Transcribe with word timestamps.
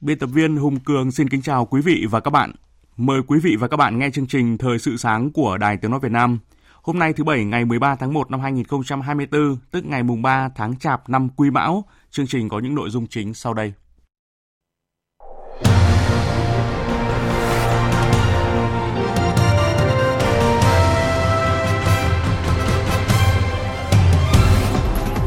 Biên 0.00 0.18
tập 0.18 0.26
viên 0.26 0.56
Hùng 0.56 0.80
Cường 0.80 1.10
xin 1.10 1.28
kính 1.28 1.42
chào 1.42 1.66
quý 1.66 1.80
vị 1.80 2.06
và 2.10 2.20
các 2.20 2.30
bạn. 2.30 2.52
Mời 2.96 3.20
quý 3.26 3.38
vị 3.38 3.56
và 3.56 3.68
các 3.68 3.76
bạn 3.76 3.98
nghe 3.98 4.10
chương 4.10 4.26
trình 4.26 4.58
Thời 4.58 4.78
sự 4.78 4.96
sáng 4.96 5.32
của 5.32 5.58
Đài 5.58 5.76
Tiếng 5.76 5.90
Nói 5.90 6.00
Việt 6.00 6.12
Nam. 6.12 6.38
Hôm 6.82 6.98
nay 6.98 7.12
thứ 7.12 7.24
Bảy 7.24 7.44
ngày 7.44 7.64
13 7.64 7.94
tháng 7.94 8.14
1 8.14 8.30
năm 8.30 8.40
2024, 8.40 9.56
tức 9.70 9.84
ngày 9.86 10.02
mùng 10.02 10.22
3 10.22 10.48
tháng 10.48 10.76
Chạp 10.76 11.08
năm 11.08 11.28
Quý 11.36 11.50
Mão, 11.50 11.84
chương 12.10 12.26
trình 12.26 12.48
có 12.48 12.58
những 12.58 12.74
nội 12.74 12.90
dung 12.90 13.06
chính 13.06 13.34
sau 13.34 13.54
đây. 13.54 13.72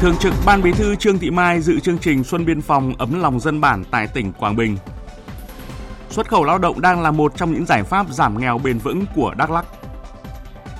Thường 0.04 0.16
trực 0.16 0.34
Ban 0.46 0.62
Bí 0.62 0.72
thư 0.72 0.96
Trương 0.96 1.18
Thị 1.18 1.30
Mai 1.30 1.60
dự 1.60 1.80
chương 1.80 1.98
trình 1.98 2.24
Xuân 2.24 2.44
Biên 2.44 2.60
phòng 2.60 2.94
ấm 2.98 3.20
lòng 3.20 3.40
dân 3.40 3.60
bản 3.60 3.84
tại 3.90 4.06
tỉnh 4.06 4.32
Quảng 4.32 4.56
Bình. 4.56 4.76
Xuất 6.10 6.28
khẩu 6.28 6.44
lao 6.44 6.58
động 6.58 6.80
đang 6.80 7.02
là 7.02 7.10
một 7.10 7.32
trong 7.36 7.52
những 7.52 7.66
giải 7.66 7.82
pháp 7.82 8.06
giảm 8.10 8.40
nghèo 8.40 8.58
bền 8.58 8.78
vững 8.78 9.04
của 9.14 9.34
Đắk 9.36 9.50
Lắk. 9.50 9.64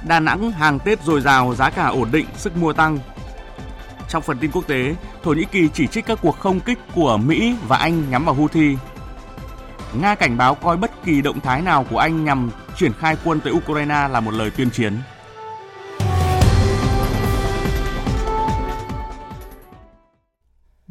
Đà 0.07 0.21
Nẵng 0.21 0.51
hàng 0.51 0.79
Tết 0.79 1.03
dồi 1.03 1.21
dào, 1.21 1.55
giá 1.55 1.71
cả 1.71 1.87
ổn 1.87 2.09
định, 2.13 2.27
sức 2.37 2.57
mua 2.57 2.73
tăng. 2.73 2.99
Trong 4.09 4.23
phần 4.23 4.39
tin 4.39 4.51
quốc 4.51 4.67
tế, 4.67 4.95
Thổ 5.23 5.33
Nhĩ 5.33 5.45
Kỳ 5.45 5.69
chỉ 5.69 5.87
trích 5.87 6.07
các 6.07 6.19
cuộc 6.23 6.39
không 6.39 6.61
kích 6.61 6.79
của 6.95 7.17
Mỹ 7.17 7.57
và 7.69 7.77
Anh 7.77 8.11
nhắm 8.11 8.25
vào 8.25 8.35
Houthi. 8.35 8.77
Nga 10.01 10.15
cảnh 10.15 10.37
báo 10.37 10.55
coi 10.55 10.77
bất 10.77 10.91
kỳ 11.05 11.23
động 11.23 11.41
thái 11.41 11.63
nào 11.63 11.87
của 11.91 11.99
Anh 11.99 12.25
nhằm 12.25 12.51
triển 12.77 12.93
khai 12.93 13.17
quân 13.25 13.41
tới 13.41 13.53
Ukraine 13.53 14.09
là 14.09 14.21
một 14.21 14.35
lời 14.35 14.51
tuyên 14.51 14.71
chiến. 14.71 14.99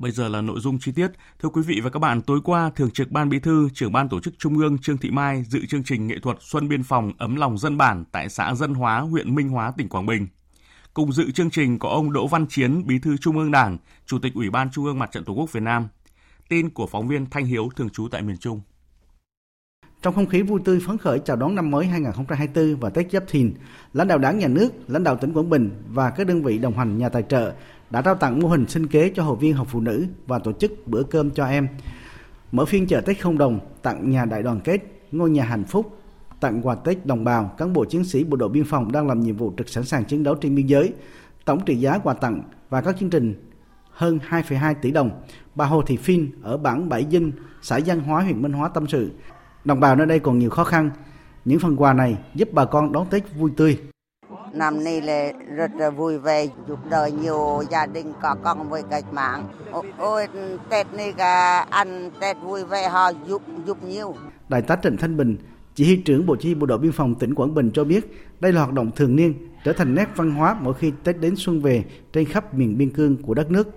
Bây 0.03 0.11
giờ 0.11 0.27
là 0.27 0.41
nội 0.41 0.59
dung 0.59 0.79
chi 0.79 0.91
tiết. 0.91 1.11
Thưa 1.39 1.49
quý 1.49 1.61
vị 1.61 1.81
và 1.83 1.89
các 1.89 1.99
bạn, 1.99 2.21
tối 2.21 2.39
qua, 2.43 2.71
Thường 2.75 2.91
trực 2.91 3.11
Ban 3.11 3.29
Bí 3.29 3.39
thư, 3.39 3.69
trưởng 3.73 3.91
Ban 3.91 4.09
Tổ 4.09 4.19
chức 4.19 4.33
Trung 4.39 4.57
ương 4.57 4.77
Trương 4.77 4.97
Thị 4.97 5.11
Mai 5.11 5.43
dự 5.49 5.65
chương 5.65 5.83
trình 5.83 6.07
nghệ 6.07 6.15
thuật 6.21 6.37
Xuân 6.39 6.69
Biên 6.69 6.83
phòng 6.83 7.11
ấm 7.17 7.35
lòng 7.35 7.57
dân 7.57 7.77
bản 7.77 8.03
tại 8.11 8.29
xã 8.29 8.55
Dân 8.55 8.73
Hóa, 8.73 8.99
huyện 8.99 9.35
Minh 9.35 9.49
Hóa, 9.49 9.73
tỉnh 9.77 9.89
Quảng 9.89 10.05
Bình. 10.05 10.27
Cùng 10.93 11.11
dự 11.11 11.31
chương 11.31 11.49
trình 11.49 11.79
có 11.79 11.89
ông 11.89 12.13
Đỗ 12.13 12.27
Văn 12.27 12.45
Chiến, 12.49 12.87
Bí 12.87 12.99
thư 12.99 13.17
Trung 13.17 13.37
ương 13.37 13.51
Đảng, 13.51 13.77
Chủ 14.05 14.19
tịch 14.19 14.33
Ủy 14.33 14.49
ban 14.49 14.71
Trung 14.71 14.85
ương 14.85 14.99
Mặt 14.99 15.09
trận 15.11 15.23
Tổ 15.23 15.33
quốc 15.33 15.51
Việt 15.51 15.63
Nam. 15.63 15.87
Tin 16.49 16.69
của 16.69 16.87
phóng 16.87 17.07
viên 17.07 17.25
Thanh 17.29 17.45
Hiếu 17.45 17.69
thường 17.75 17.89
trú 17.89 18.07
tại 18.11 18.21
miền 18.21 18.37
Trung. 18.37 18.61
Trong 20.01 20.13
không 20.13 20.25
khí 20.25 20.41
vui 20.41 20.59
tươi 20.65 20.79
phấn 20.87 20.97
khởi 20.97 21.19
chào 21.25 21.35
đón 21.35 21.55
năm 21.55 21.71
mới 21.71 21.85
2024 21.85 22.75
và 22.75 22.89
Tết 22.89 23.11
Giáp 23.11 23.23
Thìn, 23.27 23.53
lãnh 23.93 24.07
đạo 24.07 24.17
Đảng, 24.17 24.39
Nhà 24.39 24.47
nước, 24.47 24.69
lãnh 24.87 25.03
đạo 25.03 25.17
tỉnh 25.17 25.33
Quảng 25.33 25.49
Bình 25.49 25.69
và 25.89 26.09
các 26.09 26.27
đơn 26.27 26.43
vị 26.43 26.57
đồng 26.57 26.77
hành 26.77 26.97
nhà 26.97 27.09
tài 27.09 27.23
trợ 27.23 27.53
đã 27.93 28.01
trao 28.01 28.15
tặng 28.15 28.39
mô 28.39 28.47
hình 28.47 28.67
sinh 28.67 28.87
kế 28.87 29.09
cho 29.15 29.23
hội 29.23 29.37
viên 29.39 29.53
học 29.53 29.67
phụ 29.69 29.79
nữ 29.79 30.05
và 30.27 30.39
tổ 30.39 30.51
chức 30.51 30.87
bữa 30.87 31.03
cơm 31.03 31.31
cho 31.31 31.45
em. 31.45 31.67
Mở 32.51 32.65
phiên 32.65 32.87
chợ 32.87 33.01
Tết 33.01 33.21
không 33.21 33.37
đồng, 33.37 33.59
tặng 33.81 34.09
nhà 34.09 34.25
đại 34.25 34.43
đoàn 34.43 34.59
kết, 34.63 34.77
ngôi 35.11 35.29
nhà 35.29 35.43
hạnh 35.43 35.63
phúc, 35.63 35.97
tặng 36.39 36.61
quà 36.61 36.75
Tết 36.75 37.05
đồng 37.05 37.23
bào, 37.23 37.55
cán 37.57 37.73
bộ 37.73 37.85
chiến 37.85 38.03
sĩ 38.03 38.23
bộ 38.23 38.37
đội 38.37 38.49
biên 38.49 38.63
phòng 38.63 38.91
đang 38.91 39.07
làm 39.07 39.19
nhiệm 39.19 39.37
vụ 39.37 39.53
trực 39.57 39.69
sẵn 39.69 39.83
sàng 39.83 40.05
chiến 40.05 40.23
đấu 40.23 40.35
trên 40.35 40.55
biên 40.55 40.67
giới. 40.67 40.93
Tổng 41.45 41.65
trị 41.65 41.75
giá 41.75 41.97
quà 41.97 42.13
tặng 42.13 42.43
và 42.69 42.81
các 42.81 42.95
chương 42.99 43.09
trình 43.09 43.35
hơn 43.91 44.19
2,2 44.29 44.73
tỷ 44.81 44.91
đồng. 44.91 45.09
Bà 45.55 45.65
Hồ 45.65 45.81
Thị 45.81 45.97
Phin 45.97 46.31
ở 46.41 46.57
bản 46.57 46.89
Bảy 46.89 47.07
Dinh, 47.11 47.31
xã 47.61 47.79
Giang 47.81 47.99
Hóa, 47.99 48.21
huyện 48.21 48.41
Minh 48.41 48.53
Hóa 48.53 48.67
tâm 48.67 48.87
sự. 48.87 49.11
Đồng 49.65 49.79
bào 49.79 49.95
nơi 49.95 50.07
đây 50.07 50.19
còn 50.19 50.39
nhiều 50.39 50.49
khó 50.49 50.63
khăn. 50.63 50.89
Những 51.45 51.59
phần 51.59 51.75
quà 51.75 51.93
này 51.93 52.17
giúp 52.35 52.49
bà 52.53 52.65
con 52.65 52.91
đón 52.91 53.07
Tết 53.09 53.35
vui 53.35 53.51
tươi. 53.57 53.79
Năm 54.53 54.83
nay 54.83 55.01
là 55.01 55.31
rất 55.55 55.71
là 55.75 55.89
vui 55.89 56.17
vẻ, 56.17 56.47
giúp 56.67 56.79
đỡ 56.89 57.09
nhiều 57.21 57.63
gia 57.69 57.85
đình 57.85 58.13
có 58.21 58.35
con 58.43 58.69
với 58.69 58.83
cách 58.89 59.13
mạng. 59.13 59.47
Ôi, 59.97 60.27
Tết 60.69 60.93
này 60.93 61.13
cả 61.17 61.65
ăn 61.69 62.11
Tết 62.21 62.37
vui 62.43 62.63
vẻ 62.63 62.89
họ 62.89 63.11
giúp 63.27 63.41
giúp 63.65 63.83
nhiều. 63.83 64.15
Đại 64.49 64.61
tá 64.61 64.77
Trịnh 64.83 64.97
Thanh 64.97 65.17
Bình, 65.17 65.37
chỉ 65.75 65.85
huy 65.85 65.95
trưởng 65.95 66.25
Bộ 66.25 66.35
Chỉ 66.35 66.49
huy 66.49 66.55
Bộ 66.55 66.65
đội 66.65 66.77
Biên 66.77 66.91
phòng 66.91 67.15
tỉnh 67.15 67.35
Quảng 67.35 67.53
Bình 67.53 67.71
cho 67.73 67.83
biết, 67.83 68.29
đây 68.39 68.51
là 68.53 68.61
hoạt 68.61 68.73
động 68.73 68.91
thường 68.95 69.15
niên, 69.15 69.33
trở 69.63 69.73
thành 69.73 69.95
nét 69.95 70.05
văn 70.15 70.31
hóa 70.31 70.57
mỗi 70.61 70.73
khi 70.73 70.91
Tết 71.03 71.19
đến 71.19 71.33
xuân 71.37 71.61
về 71.61 71.83
trên 72.13 72.25
khắp 72.25 72.53
miền 72.53 72.77
biên 72.77 72.89
cương 72.89 73.17
của 73.23 73.33
đất 73.33 73.51
nước. 73.51 73.67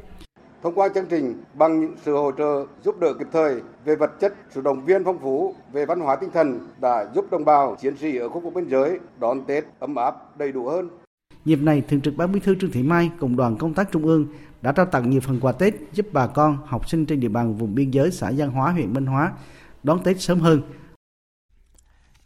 Thông 0.63 0.75
qua 0.75 0.89
chương 0.89 1.07
trình, 1.11 1.35
bằng 1.55 1.81
những 1.81 1.95
sự 2.05 2.13
hỗ 2.13 2.33
trợ 2.33 2.67
giúp 2.85 3.01
đỡ 3.01 3.15
kịp 3.19 3.27
thời 3.33 3.61
về 3.85 3.97
vật 3.97 4.21
chất, 4.21 4.35
sự 4.51 4.61
động 4.61 4.85
viên 4.85 5.05
phong 5.05 5.19
phú 5.19 5.55
về 5.73 5.87
văn 5.87 6.01
hóa 6.01 6.17
tinh 6.17 6.31
thần 6.35 6.69
đã 6.81 7.07
giúp 7.15 7.31
đồng 7.31 7.45
bào 7.45 7.77
chiến 7.81 7.97
sĩ 7.97 8.17
ở 8.17 8.29
khu 8.29 8.41
vực 8.41 8.55
biên 8.55 8.69
giới 8.69 8.99
đón 9.21 9.45
Tết 9.47 9.65
ấm 9.79 9.95
áp 9.95 10.39
đầy 10.39 10.53
đủ 10.53 10.67
hơn. 10.69 10.89
Dịp 11.45 11.63
này, 11.63 11.83
Thường 11.89 12.01
trực 12.01 12.17
Ban 12.17 12.33
Bí 12.33 12.41
thư 12.41 12.55
Trương 12.55 12.71
Thị 12.71 12.83
Mai 12.83 13.11
cùng 13.21 13.37
đoàn 13.37 13.57
công 13.57 13.75
tác 13.75 13.93
trung 13.93 14.07
ương 14.07 14.27
đã 14.63 14.73
trao 14.73 14.87
tặng 14.87 15.11
nhiều 15.11 15.21
phần 15.21 15.41
quà 15.41 15.53
Tết 15.53 15.75
giúp 15.93 16.07
bà 16.13 16.27
con, 16.27 16.59
học 16.67 16.89
sinh 16.89 17.07
trên 17.07 17.21
địa 17.21 17.29
bàn 17.29 17.55
vùng 17.55 17.75
biên 17.75 17.91
giới 17.91 18.11
xã 18.11 18.33
Giang 18.33 18.51
Hóa, 18.51 18.73
huyện 18.73 18.95
Minh 18.95 19.07
Hóa 19.07 19.33
đón 19.83 20.03
Tết 20.03 20.21
sớm 20.21 20.41
hơn. 20.41 20.63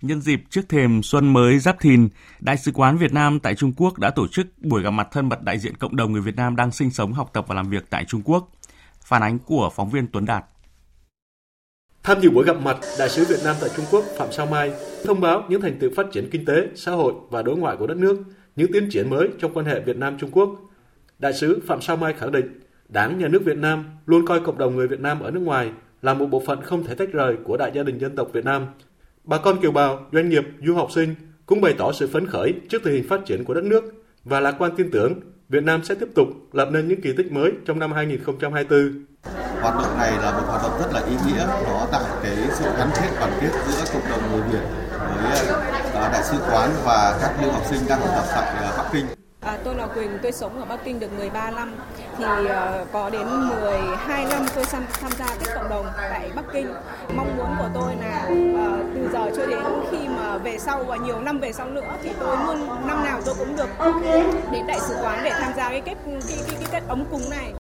Nhân 0.03 0.21
dịp 0.21 0.41
trước 0.51 0.69
thềm 0.69 1.03
xuân 1.03 1.33
mới 1.33 1.59
Giáp 1.59 1.81
Thìn, 1.81 2.09
Đại 2.41 2.57
sứ 2.57 2.73
quán 2.73 2.99
Việt 2.99 3.13
Nam 3.13 3.41
tại 3.41 3.55
Trung 3.55 3.73
Quốc 3.77 3.99
đã 3.99 4.11
tổ 4.11 4.29
chức 4.29 4.47
buổi 4.59 4.83
gặp 4.83 4.91
mặt 4.91 5.09
thân 5.13 5.29
mật 5.29 5.43
đại 5.43 5.59
diện 5.59 5.77
cộng 5.77 5.97
đồng 5.97 6.13
người 6.13 6.23
Việt 6.23 6.37
Nam 6.37 6.57
đang 6.57 6.71
sinh 6.71 6.91
sống, 6.91 7.13
học 7.13 7.31
tập 7.33 7.45
và 7.49 7.55
làm 7.55 7.71
việc 7.71 7.85
tại 7.91 8.05
Trung 8.05 8.23
Quốc. 8.25 8.53
Phản 9.05 9.23
ánh 9.23 9.39
của 9.39 9.71
phóng 9.77 9.91
viên 9.91 10.07
Tuấn 10.07 10.25
Đạt. 10.25 10.45
Tham 12.03 12.21
dự 12.21 12.31
buổi 12.31 12.45
gặp 12.45 12.57
mặt, 12.61 12.77
Đại 12.99 13.09
sứ 13.09 13.25
Việt 13.25 13.41
Nam 13.45 13.57
tại 13.61 13.71
Trung 13.77 13.85
Quốc 13.91 14.05
Phạm 14.19 14.33
Sao 14.33 14.47
Mai 14.47 14.73
thông 15.05 15.21
báo 15.21 15.45
những 15.49 15.61
thành 15.61 15.79
tựu 15.79 15.91
phát 15.97 16.07
triển 16.13 16.29
kinh 16.31 16.45
tế, 16.45 16.69
xã 16.75 16.93
hội 16.93 17.15
và 17.31 17.43
đối 17.43 17.57
ngoại 17.57 17.77
của 17.77 17.87
đất 17.87 17.97
nước, 17.97 18.23
những 18.57 18.73
tiến 18.73 18.89
triển 18.91 19.11
mới 19.11 19.29
trong 19.39 19.55
quan 19.55 19.67
hệ 19.67 19.81
Việt 19.81 19.97
Nam 19.97 20.19
Trung 20.19 20.31
Quốc. 20.31 20.51
Đại 21.19 21.33
sứ 21.33 21.61
Phạm 21.67 21.81
Sao 21.81 21.97
Mai 21.97 22.15
khẳng 22.19 22.33
định, 22.33 22.61
Đảng, 22.89 23.19
Nhà 23.19 23.29
nước 23.29 23.43
Việt 23.45 23.57
Nam 23.57 23.85
luôn 24.07 24.27
coi 24.27 24.41
cộng 24.41 24.59
đồng 24.59 24.77
người 24.77 24.89
Việt 24.89 25.01
Nam 25.01 25.21
ở 25.21 25.31
nước 25.31 25.41
ngoài 25.41 25.71
là 26.03 26.15
một 26.15 26.27
bộ 26.27 26.43
phận 26.47 26.63
không 26.63 26.85
thể 26.85 26.95
tách 26.95 27.13
rời 27.13 27.37
của 27.45 27.57
đại 27.57 27.71
gia 27.75 27.83
đình 27.83 27.99
dân 27.99 28.17
tộc 28.17 28.29
Việt 28.33 28.45
Nam. 28.45 28.67
Bà 29.31 29.39
con 29.39 29.61
kiều 29.61 29.73
bào, 29.73 30.07
doanh 30.13 30.29
nghiệp, 30.29 30.45
du 30.67 30.75
học 30.75 30.89
sinh 30.95 31.15
cũng 31.47 31.61
bày 31.61 31.75
tỏ 31.79 31.93
sự 31.93 32.09
phấn 32.13 32.27
khởi 32.27 32.55
trước 32.69 32.83
tình 32.85 32.95
hình 32.95 33.09
phát 33.09 33.21
triển 33.27 33.45
của 33.45 33.55
đất 33.55 33.65
nước 33.65 33.85
và 34.25 34.41
lạc 34.41 34.55
quan 34.59 34.77
tin 34.77 34.91
tưởng 34.91 35.21
Việt 35.49 35.63
Nam 35.63 35.85
sẽ 35.85 35.95
tiếp 35.95 36.09
tục 36.15 36.29
lập 36.53 36.69
nên 36.73 36.89
những 36.89 37.01
kỳ 37.01 37.13
tích 37.17 37.33
mới 37.33 37.53
trong 37.67 37.79
năm 37.79 37.93
2024. 37.93 39.05
Hoạt 39.61 39.75
động 39.75 39.99
này 39.99 40.13
là 40.23 40.33
một 40.33 40.45
hoạt 40.47 40.63
động 40.63 40.73
rất 40.79 40.93
là 40.93 41.01
ý 41.07 41.15
nghĩa, 41.27 41.47
nó 41.47 41.87
tạo 41.93 42.05
cái 42.23 42.37
sự 42.51 42.65
gắn 42.79 42.89
kết 42.95 43.09
đoàn 43.21 43.33
kết 43.41 43.51
giữa 43.69 43.85
cộng 43.93 44.11
đồng 44.11 44.33
người 44.33 44.43
Việt 44.53 44.67
với 45.23 45.49
ờ, 45.95 46.09
đại 46.13 46.25
sứ 46.25 46.37
quán 46.51 46.71
và 46.85 47.19
các 47.23 47.43
lưu 47.43 47.53
học 47.53 47.63
sinh 47.71 47.81
đang 47.89 48.01
học 48.01 48.11
tập 48.15 48.25
tại 48.35 48.65
ờ, 48.65 48.75
Bắc 48.79 48.91
Kinh. 48.93 49.07
À, 49.41 49.59
tôi 49.65 49.75
là 49.75 49.87
Quỳnh, 49.87 50.19
tôi 50.23 50.33
sống 50.33 50.59
ở 50.59 50.65
Bắc 50.65 50.85
Kinh 50.85 51.01
được 51.01 51.13
13 51.19 51.51
năm 51.51 51.75
thì 52.19 52.25
uh, 52.25 52.93
có 52.93 53.11
đến 53.11 53.27
12 53.49 54.25
năm 54.25 54.47
tôi 54.55 54.65
tham, 54.65 54.85
tham 54.93 55.11
gia 55.19 55.27
Tết 55.27 55.55
cộng 55.55 55.69
đồng 55.69 55.87
tại 55.97 56.31
Bắc 56.37 56.45
Kinh. 56.53 56.75
Mong 57.15 57.37
muốn 57.37 57.49
của 57.59 57.69
tôi 57.75 57.97
là 58.01 58.25
uh, 58.25 58.95
từ 58.95 59.09
giờ 59.13 59.31
cho 59.37 59.47
đến 59.47 59.63
khi 59.91 60.09
mà 60.09 60.39
về 60.39 60.59
sau 60.59 60.85
và 60.85 60.97
nhiều 60.97 61.21
năm 61.21 61.39
về 61.39 61.53
sau 61.53 61.71
nữa 61.71 61.97
thì 62.03 62.11
tôi 62.21 62.37
luôn 62.47 62.87
năm 62.87 63.05
nào 63.05 63.21
tôi 63.25 63.35
cũng 63.39 63.57
được 63.57 63.69
đến 64.53 64.67
đại 64.67 64.81
sứ 64.81 64.95
quán 65.03 65.21
để 65.25 65.31
tham 65.31 65.53
gia 65.57 65.69
cái 65.69 65.81
kết 65.81 65.97
cái, 66.05 66.39
cái, 66.47 66.57
cái 66.61 66.69
Tết 66.73 66.89
ấm 66.89 67.05
cúng 67.11 67.31
này. 67.31 67.60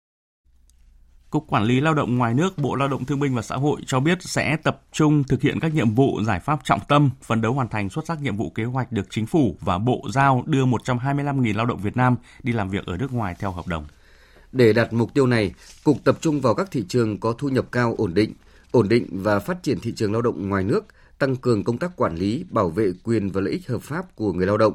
Cục 1.31 1.47
Quản 1.49 1.65
lý 1.65 1.81
Lao 1.81 1.95
động 1.95 2.17
ngoài 2.17 2.35
nước, 2.35 2.59
Bộ 2.59 2.75
Lao 2.75 2.89
động 2.89 3.05
Thương 3.05 3.21
binh 3.21 3.35
và 3.35 3.43
Xã 3.43 3.57
hội 3.57 3.81
cho 3.87 4.01
biết 4.01 4.19
sẽ 4.21 4.57
tập 4.63 4.83
trung 4.93 5.25
thực 5.25 5.43
hiện 5.43 5.61
các 5.61 5.75
nhiệm 5.75 5.95
vụ 5.95 6.21
giải 6.27 6.41
pháp 6.41 6.61
trọng 6.65 6.81
tâm, 6.89 7.11
phấn 7.23 7.41
đấu 7.41 7.53
hoàn 7.53 7.69
thành 7.69 7.91
xuất 7.91 8.07
sắc 8.07 8.23
nhiệm 8.23 8.37
vụ 8.37 8.51
kế 8.51 8.65
hoạch 8.65 8.93
được 8.93 9.07
chính 9.11 9.27
phủ 9.27 9.57
và 9.61 9.79
Bộ 9.79 10.03
giao 10.13 10.43
đưa 10.47 10.65
125.000 10.65 11.57
lao 11.57 11.67
động 11.67 11.81
Việt 11.83 11.97
Nam 11.97 12.17
đi 12.43 12.53
làm 12.53 12.71
việc 12.71 12.87
ở 12.87 12.97
nước 12.97 13.13
ngoài 13.13 13.35
theo 13.39 13.53
hợp 13.53 13.67
đồng. 13.67 13.85
Để 14.53 14.73
đạt 14.73 14.93
mục 14.93 15.15
tiêu 15.15 15.27
này, 15.27 15.55
Cục 15.85 16.05
tập 16.05 16.19
trung 16.21 16.41
vào 16.41 16.55
các 16.55 16.69
thị 16.71 16.85
trường 16.89 17.21
có 17.21 17.33
thu 17.33 17.49
nhập 17.49 17.67
cao 17.73 17.95
ổn 17.99 18.15
định, 18.15 18.33
ổn 18.71 18.89
định 18.89 19.07
và 19.11 19.39
phát 19.39 19.63
triển 19.63 19.81
thị 19.81 19.93
trường 19.97 20.13
lao 20.13 20.23
động 20.23 20.49
ngoài 20.49 20.65
nước, 20.65 20.85
tăng 21.19 21.37
cường 21.37 21.65
công 21.65 21.79
tác 21.79 21.97
quản 21.97 22.15
lý, 22.15 22.45
bảo 22.51 22.69
vệ 22.69 22.93
quyền 23.05 23.31
và 23.31 23.41
lợi 23.41 23.53
ích 23.53 23.69
hợp 23.69 23.83
pháp 23.83 24.17
của 24.17 24.33
người 24.33 24.47
lao 24.47 24.57
động. 24.57 24.75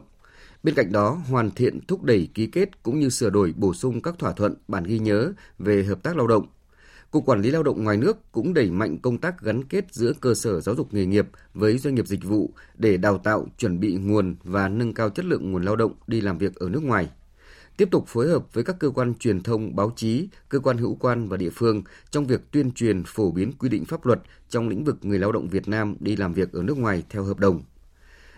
Bên 0.64 0.76
cạnh 0.76 0.92
đó, 0.92 1.22
hoàn 1.30 1.52
thiện 1.52 1.80
thúc 1.88 2.04
đẩy 2.04 2.30
ký 2.34 2.48
kết 2.48 2.84
cũng 2.84 3.00
như 3.00 3.10
sửa 3.10 3.30
đổi 3.30 3.54
bổ 3.58 3.74
sung 3.74 4.02
các 4.02 4.20
thỏa 4.20 4.32
thuận 4.32 4.56
bản 4.68 4.84
ghi 4.84 5.00
nhớ 5.00 5.34
về 5.60 5.84
hợp 5.84 6.04
tác 6.04 6.18
lao 6.18 6.28
động. 6.28 6.48
Cục 7.12 7.26
Quản 7.26 7.42
lý 7.42 7.52
Lao 7.52 7.64
động 7.64 7.84
ngoài 7.84 7.98
nước 7.98 8.32
cũng 8.32 8.54
đẩy 8.54 8.72
mạnh 8.72 8.98
công 8.98 9.18
tác 9.18 9.42
gắn 9.42 9.64
kết 9.64 9.86
giữa 9.92 10.14
cơ 10.22 10.34
sở 10.34 10.62
giáo 10.62 10.76
dục 10.76 10.94
nghề 10.94 11.06
nghiệp 11.06 11.28
với 11.54 11.78
doanh 11.78 11.96
nghiệp 11.96 12.08
dịch 12.08 12.24
vụ 12.24 12.54
để 12.76 12.98
đào 12.98 13.18
tạo, 13.18 13.48
chuẩn 13.58 13.80
bị 13.80 13.96
nguồn 13.96 14.36
và 14.44 14.70
nâng 14.70 14.94
cao 14.94 15.10
chất 15.10 15.26
lượng 15.26 15.52
nguồn 15.52 15.64
lao 15.64 15.76
động 15.76 15.94
đi 16.08 16.22
làm 16.22 16.38
việc 16.38 16.56
ở 16.56 16.70
nước 16.70 16.84
ngoài 16.84 17.10
tiếp 17.78 17.88
tục 17.92 18.04
phối 18.08 18.28
hợp 18.28 18.54
với 18.54 18.64
các 18.64 18.76
cơ 18.80 18.90
quan 18.90 19.14
truyền 19.16 19.42
thông, 19.42 19.76
báo 19.76 19.94
chí, 19.96 20.28
cơ 20.50 20.60
quan 20.60 20.78
hữu 20.78 20.96
quan 20.96 21.28
và 21.30 21.38
địa 21.38 21.50
phương 21.50 21.84
trong 22.12 22.28
việc 22.28 22.52
tuyên 22.52 22.72
truyền 22.72 23.04
phổ 23.06 23.32
biến 23.32 23.52
quy 23.60 23.70
định 23.70 23.86
pháp 23.86 24.06
luật 24.06 24.20
trong 24.50 24.70
lĩnh 24.70 24.84
vực 24.84 24.98
người 25.02 25.20
lao 25.20 25.32
động 25.32 25.48
Việt 25.48 25.68
Nam 25.68 25.96
đi 26.00 26.16
làm 26.16 26.34
việc 26.34 26.52
ở 26.52 26.64
nước 26.64 26.78
ngoài 26.78 27.04
theo 27.10 27.24
hợp 27.24 27.40
đồng. 27.40 27.62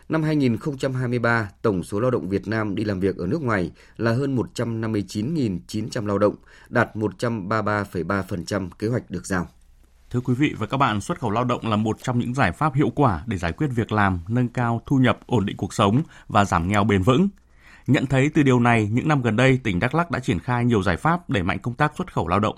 Năm 0.10 0.24
2023, 0.24 1.50
tổng 1.62 1.84
số 1.84 2.00
lao 2.00 2.12
động 2.12 2.30
Việt 2.30 2.48
Nam 2.48 2.76
đi 2.76 2.84
làm 2.84 3.00
việc 3.00 3.18
ở 3.18 3.28
nước 3.28 3.42
ngoài 3.42 3.72
là 3.98 4.12
hơn 4.12 4.38
159.900 4.38 6.06
lao 6.06 6.18
động, 6.18 6.36
đạt 6.70 6.96
133,3% 6.96 8.70
kế 8.80 8.88
hoạch 8.88 9.12
được 9.12 9.26
giao. 9.26 9.48
Thưa 10.10 10.20
quý 10.20 10.34
vị 10.34 10.56
và 10.58 10.68
các 10.68 10.78
bạn, 10.78 11.02
xuất 11.02 11.20
khẩu 11.20 11.32
lao 11.32 11.44
động 11.44 11.68
là 11.68 11.76
một 11.76 11.98
trong 12.04 12.20
những 12.20 12.34
giải 12.34 12.52
pháp 12.52 12.74
hiệu 12.74 12.90
quả 12.96 13.24
để 13.26 13.38
giải 13.38 13.52
quyết 13.52 13.68
việc 13.76 13.92
làm, 13.92 14.20
nâng 14.28 14.48
cao 14.48 14.82
thu 14.86 14.98
nhập, 14.98 15.20
ổn 15.26 15.46
định 15.46 15.58
cuộc 15.58 15.74
sống 15.74 16.02
và 16.28 16.46
giảm 16.46 16.68
nghèo 16.68 16.84
bền 16.84 17.02
vững. 17.02 17.30
Nhận 17.88 18.06
thấy 18.06 18.30
từ 18.34 18.44
điều 18.44 18.60
này, 18.60 18.90
những 18.92 19.08
năm 19.08 19.22
gần 19.22 19.36
đây, 19.36 19.60
tỉnh 19.64 19.80
Đắk 19.80 19.96
Lắk 19.96 20.12
đã 20.12 20.20
triển 20.20 20.40
khai 20.40 20.66
nhiều 20.66 20.84
giải 20.84 20.98
pháp 20.98 21.30
để 21.30 21.44
mạnh 21.44 21.60
công 21.60 21.74
tác 21.74 21.92
xuất 21.98 22.14
khẩu 22.14 22.28
lao 22.28 22.40
động. 22.40 22.58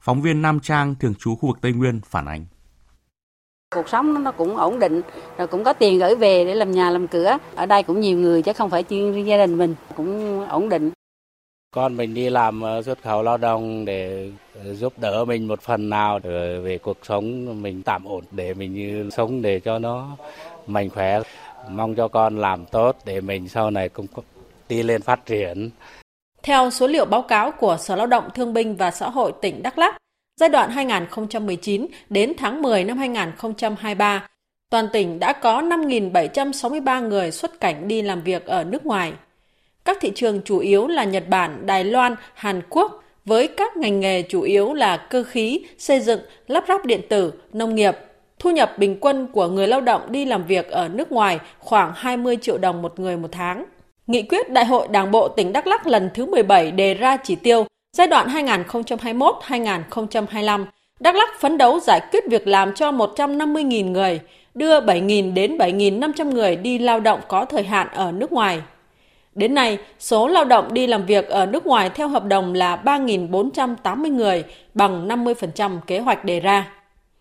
Phóng 0.00 0.22
viên 0.22 0.42
Nam 0.42 0.60
Trang, 0.60 0.94
thường 0.94 1.14
trú 1.14 1.36
khu 1.36 1.48
vực 1.48 1.58
Tây 1.60 1.72
Nguyên, 1.72 2.00
phản 2.00 2.26
ánh. 2.26 2.46
Cuộc 3.76 3.88
sống 3.88 4.24
nó 4.24 4.32
cũng 4.32 4.56
ổn 4.56 4.78
định, 4.78 5.02
rồi 5.38 5.46
cũng 5.46 5.64
có 5.64 5.72
tiền 5.72 5.98
gửi 5.98 6.14
về 6.14 6.44
để 6.44 6.54
làm 6.54 6.72
nhà 6.72 6.90
làm 6.90 7.08
cửa. 7.08 7.38
Ở 7.54 7.66
đây 7.66 7.82
cũng 7.82 8.00
nhiều 8.00 8.18
người 8.18 8.42
chứ 8.42 8.52
không 8.52 8.70
phải 8.70 8.82
chuyên 8.82 9.24
gia 9.24 9.36
đình 9.36 9.58
mình, 9.58 9.74
cũng 9.96 10.40
ổn 10.48 10.68
định. 10.68 10.90
Con 11.74 11.96
mình 11.96 12.14
đi 12.14 12.30
làm 12.30 12.60
ờ, 12.60 12.82
xuất 12.82 13.02
khẩu 13.02 13.22
lao 13.22 13.36
động 13.36 13.84
để 13.84 14.30
ờ, 14.64 14.74
giúp 14.74 14.92
đỡ 14.96 15.24
mình 15.24 15.48
một 15.48 15.60
phần 15.60 15.90
nào 15.90 16.18
về 16.62 16.78
cuộc 16.82 16.96
sống 17.02 17.62
mình 17.62 17.82
tạm 17.82 18.04
ổn 18.04 18.24
để 18.30 18.54
mình 18.54 19.10
sống 19.12 19.42
để 19.42 19.60
cho 19.60 19.78
nó 19.78 20.16
mạnh 20.66 20.90
khỏe. 20.90 21.20
Mong 21.70 21.94
cho 21.94 22.08
con 22.08 22.38
làm 22.38 22.64
tốt 22.64 22.96
để 23.04 23.20
mình 23.20 23.48
sau 23.48 23.70
này 23.70 23.88
cũng 23.88 24.06
đi 24.68 24.82
lên 24.82 25.02
phát 25.02 25.26
triển. 25.26 25.70
Theo 26.42 26.70
số 26.70 26.86
liệu 26.86 27.04
báo 27.04 27.22
cáo 27.22 27.50
của 27.50 27.76
Sở 27.80 27.96
Lao 27.96 28.06
động 28.06 28.28
Thương 28.34 28.54
binh 28.54 28.76
và 28.76 28.90
Xã 28.90 29.08
hội 29.08 29.32
tỉnh 29.42 29.62
Đắk 29.62 29.78
Lắk, 29.78 29.96
giai 30.40 30.48
đoạn 30.48 30.70
2019 30.70 31.86
đến 32.10 32.32
tháng 32.38 32.62
10 32.62 32.84
năm 32.84 32.98
2023, 32.98 34.28
toàn 34.70 34.88
tỉnh 34.92 35.18
đã 35.18 35.32
có 35.32 35.60
5.763 35.60 37.08
người 37.08 37.30
xuất 37.30 37.60
cảnh 37.60 37.88
đi 37.88 38.02
làm 38.02 38.22
việc 38.22 38.46
ở 38.46 38.64
nước 38.64 38.86
ngoài. 38.86 39.12
Các 39.84 39.98
thị 40.00 40.12
trường 40.14 40.40
chủ 40.44 40.58
yếu 40.58 40.86
là 40.86 41.04
Nhật 41.04 41.28
Bản, 41.28 41.66
Đài 41.66 41.84
Loan, 41.84 42.14
Hàn 42.34 42.62
Quốc, 42.70 43.02
với 43.24 43.48
các 43.48 43.76
ngành 43.76 44.00
nghề 44.00 44.22
chủ 44.22 44.42
yếu 44.42 44.74
là 44.74 44.96
cơ 44.96 45.22
khí, 45.22 45.66
xây 45.78 46.00
dựng, 46.00 46.20
lắp 46.46 46.64
ráp 46.68 46.84
điện 46.84 47.00
tử, 47.08 47.32
nông 47.52 47.74
nghiệp. 47.74 47.96
Thu 48.38 48.50
nhập 48.50 48.72
bình 48.78 48.98
quân 49.00 49.26
của 49.32 49.48
người 49.48 49.68
lao 49.68 49.80
động 49.80 50.12
đi 50.12 50.24
làm 50.24 50.46
việc 50.46 50.68
ở 50.68 50.88
nước 50.88 51.12
ngoài 51.12 51.38
khoảng 51.58 51.92
20 51.94 52.38
triệu 52.42 52.58
đồng 52.58 52.82
một 52.82 53.00
người 53.00 53.16
một 53.16 53.28
tháng. 53.32 53.64
Nghị 54.06 54.22
quyết 54.22 54.50
Đại 54.50 54.64
hội 54.64 54.88
Đảng 54.88 55.10
bộ 55.10 55.28
tỉnh 55.28 55.52
Đắk 55.52 55.66
Lắk 55.66 55.86
lần 55.86 56.10
thứ 56.14 56.26
17 56.26 56.70
đề 56.70 56.94
ra 56.94 57.16
chỉ 57.16 57.36
tiêu 57.36 57.66
giai 57.96 58.06
đoạn 58.06 58.28
2021-2025, 58.28 60.64
Đắk 61.00 61.14
Lắk 61.14 61.40
phấn 61.40 61.58
đấu 61.58 61.80
giải 61.80 62.00
quyết 62.12 62.24
việc 62.30 62.46
làm 62.46 62.74
cho 62.74 62.92
150.000 62.92 63.90
người, 63.90 64.20
đưa 64.54 64.80
7.000 64.80 65.34
đến 65.34 65.58
7.500 65.58 66.30
người 66.30 66.56
đi 66.56 66.78
lao 66.78 67.00
động 67.00 67.20
có 67.28 67.44
thời 67.44 67.62
hạn 67.62 67.88
ở 67.92 68.12
nước 68.12 68.32
ngoài. 68.32 68.62
Đến 69.34 69.54
nay, 69.54 69.78
số 69.98 70.28
lao 70.28 70.44
động 70.44 70.74
đi 70.74 70.86
làm 70.86 71.06
việc 71.06 71.28
ở 71.28 71.46
nước 71.46 71.66
ngoài 71.66 71.90
theo 71.90 72.08
hợp 72.08 72.24
đồng 72.24 72.54
là 72.54 72.82
3.480 72.84 74.14
người, 74.14 74.44
bằng 74.74 75.08
50% 75.08 75.80
kế 75.86 75.98
hoạch 75.98 76.24
đề 76.24 76.40
ra. 76.40 76.72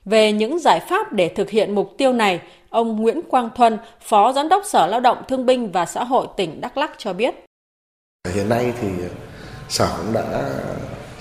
Về 0.05 0.31
những 0.31 0.59
giải 0.59 0.79
pháp 0.79 1.13
để 1.13 1.29
thực 1.29 1.49
hiện 1.49 1.75
mục 1.75 1.93
tiêu 1.97 2.13
này, 2.13 2.39
ông 2.69 3.01
Nguyễn 3.01 3.21
Quang 3.21 3.49
Thuân, 3.55 3.77
Phó 4.01 4.31
Giám 4.31 4.49
đốc 4.49 4.65
Sở 4.65 4.87
Lao 4.87 4.99
động 4.99 5.17
Thương 5.27 5.45
binh 5.45 5.71
và 5.71 5.85
Xã 5.85 6.03
hội 6.03 6.27
tỉnh 6.37 6.61
Đắk 6.61 6.77
Lắk 6.77 6.91
cho 6.97 7.13
biết. 7.13 7.35
Hiện 8.33 8.49
nay 8.49 8.73
thì 8.81 8.87
Sở 9.69 9.97
cũng 9.97 10.13
đã 10.13 10.43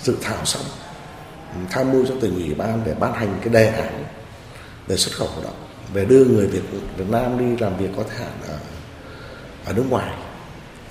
dự 0.03 0.17
thảo 0.23 0.45
xong 0.45 0.63
ừ, 1.55 1.61
tham 1.71 1.93
mưu 1.93 2.07
cho 2.07 2.15
tỉnh 2.21 2.35
ủy 2.35 2.55
ban 2.55 2.83
để 2.85 2.95
ban 2.95 3.13
hành 3.13 3.39
cái 3.41 3.49
đề 3.49 3.67
án 3.67 4.05
về 4.87 4.97
xuất 4.97 5.15
khẩu 5.15 5.29
lao 5.29 5.43
động 5.43 5.67
về 5.93 6.05
đưa 6.05 6.25
người 6.25 6.47
Việt 6.47 6.63
Việt 6.97 7.09
Nam 7.09 7.39
đi 7.39 7.65
làm 7.65 7.77
việc 7.77 7.89
có 7.97 8.03
thời 8.09 8.19
hạn 8.19 8.33
ở 8.49 8.59
ở 9.65 9.73
nước 9.73 9.85
ngoài 9.91 10.15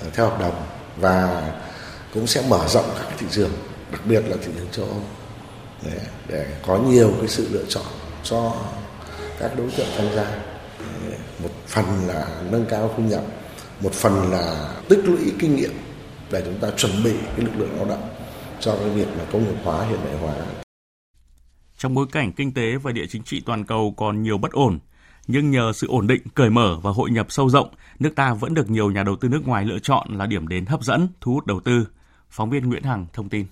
ờ, 0.01 0.07
theo 0.13 0.29
hợp 0.29 0.39
đồng 0.39 0.65
và 0.97 1.43
cũng 2.13 2.27
sẽ 2.27 2.43
mở 2.47 2.67
rộng 2.67 2.85
các 2.99 3.07
thị 3.17 3.27
trường 3.31 3.51
đặc 3.91 4.01
biệt 4.05 4.23
là 4.27 4.37
thị 4.41 4.51
trường 4.57 4.67
châu 4.71 4.85
Âu 4.85 5.01
để, 5.85 5.99
để 6.27 6.45
có 6.67 6.77
nhiều 6.77 7.13
cái 7.19 7.27
sự 7.27 7.47
lựa 7.51 7.63
chọn 7.69 7.85
cho 8.23 8.53
các 9.39 9.51
đối 9.57 9.71
tượng 9.71 9.87
tham 9.97 10.07
gia. 10.15 10.23
Ờ, 10.23 11.17
một 11.39 11.49
phần 11.67 12.07
là 12.07 12.27
nâng 12.51 12.65
cao 12.65 12.93
thu 12.97 13.03
nhập 13.03 13.21
một 13.79 13.93
phần 13.93 14.31
là 14.31 14.69
tích 14.89 14.99
lũy 15.03 15.33
kinh 15.39 15.55
nghiệm 15.55 15.71
để 16.33 16.41
chúng 16.45 16.59
ta 16.59 16.71
chuẩn 16.77 16.91
bị 17.03 17.13
cái 17.35 17.45
lực 17.45 17.55
lượng 17.57 17.75
lao 17.75 17.85
động 17.85 18.09
cho 18.59 18.75
cái 18.75 18.89
việc 18.89 19.07
là 19.17 19.25
công 19.31 19.43
nghiệp 19.43 19.57
hóa 19.63 19.85
hiện 19.85 19.99
đại 20.05 20.17
hóa 20.17 20.35
trong 21.77 21.93
bối 21.93 22.05
cảnh 22.11 22.31
kinh 22.31 22.53
tế 22.53 22.77
và 22.77 22.91
địa 22.91 23.05
chính 23.09 23.23
trị 23.23 23.41
toàn 23.45 23.65
cầu 23.65 23.93
còn 23.97 24.23
nhiều 24.23 24.37
bất 24.37 24.51
ổn 24.51 24.79
nhưng 25.27 25.51
nhờ 25.51 25.71
sự 25.73 25.87
ổn 25.87 26.07
định, 26.07 26.21
cởi 26.33 26.49
mở 26.49 26.79
và 26.81 26.91
hội 26.91 27.11
nhập 27.11 27.25
sâu 27.29 27.49
rộng, 27.49 27.69
nước 27.99 28.15
ta 28.15 28.33
vẫn 28.33 28.53
được 28.53 28.69
nhiều 28.69 28.91
nhà 28.91 29.03
đầu 29.03 29.15
tư 29.15 29.29
nước 29.29 29.47
ngoài 29.47 29.65
lựa 29.65 29.79
chọn 29.79 30.07
là 30.17 30.25
điểm 30.25 30.47
đến 30.47 30.65
hấp 30.65 30.83
dẫn, 30.83 31.07
thu 31.21 31.33
hút 31.33 31.45
đầu 31.45 31.59
tư. 31.59 31.87
Phóng 32.29 32.49
viên 32.49 32.69
Nguyễn 32.69 32.83
Hằng 32.83 33.05
thông 33.13 33.29
tin. 33.29 33.45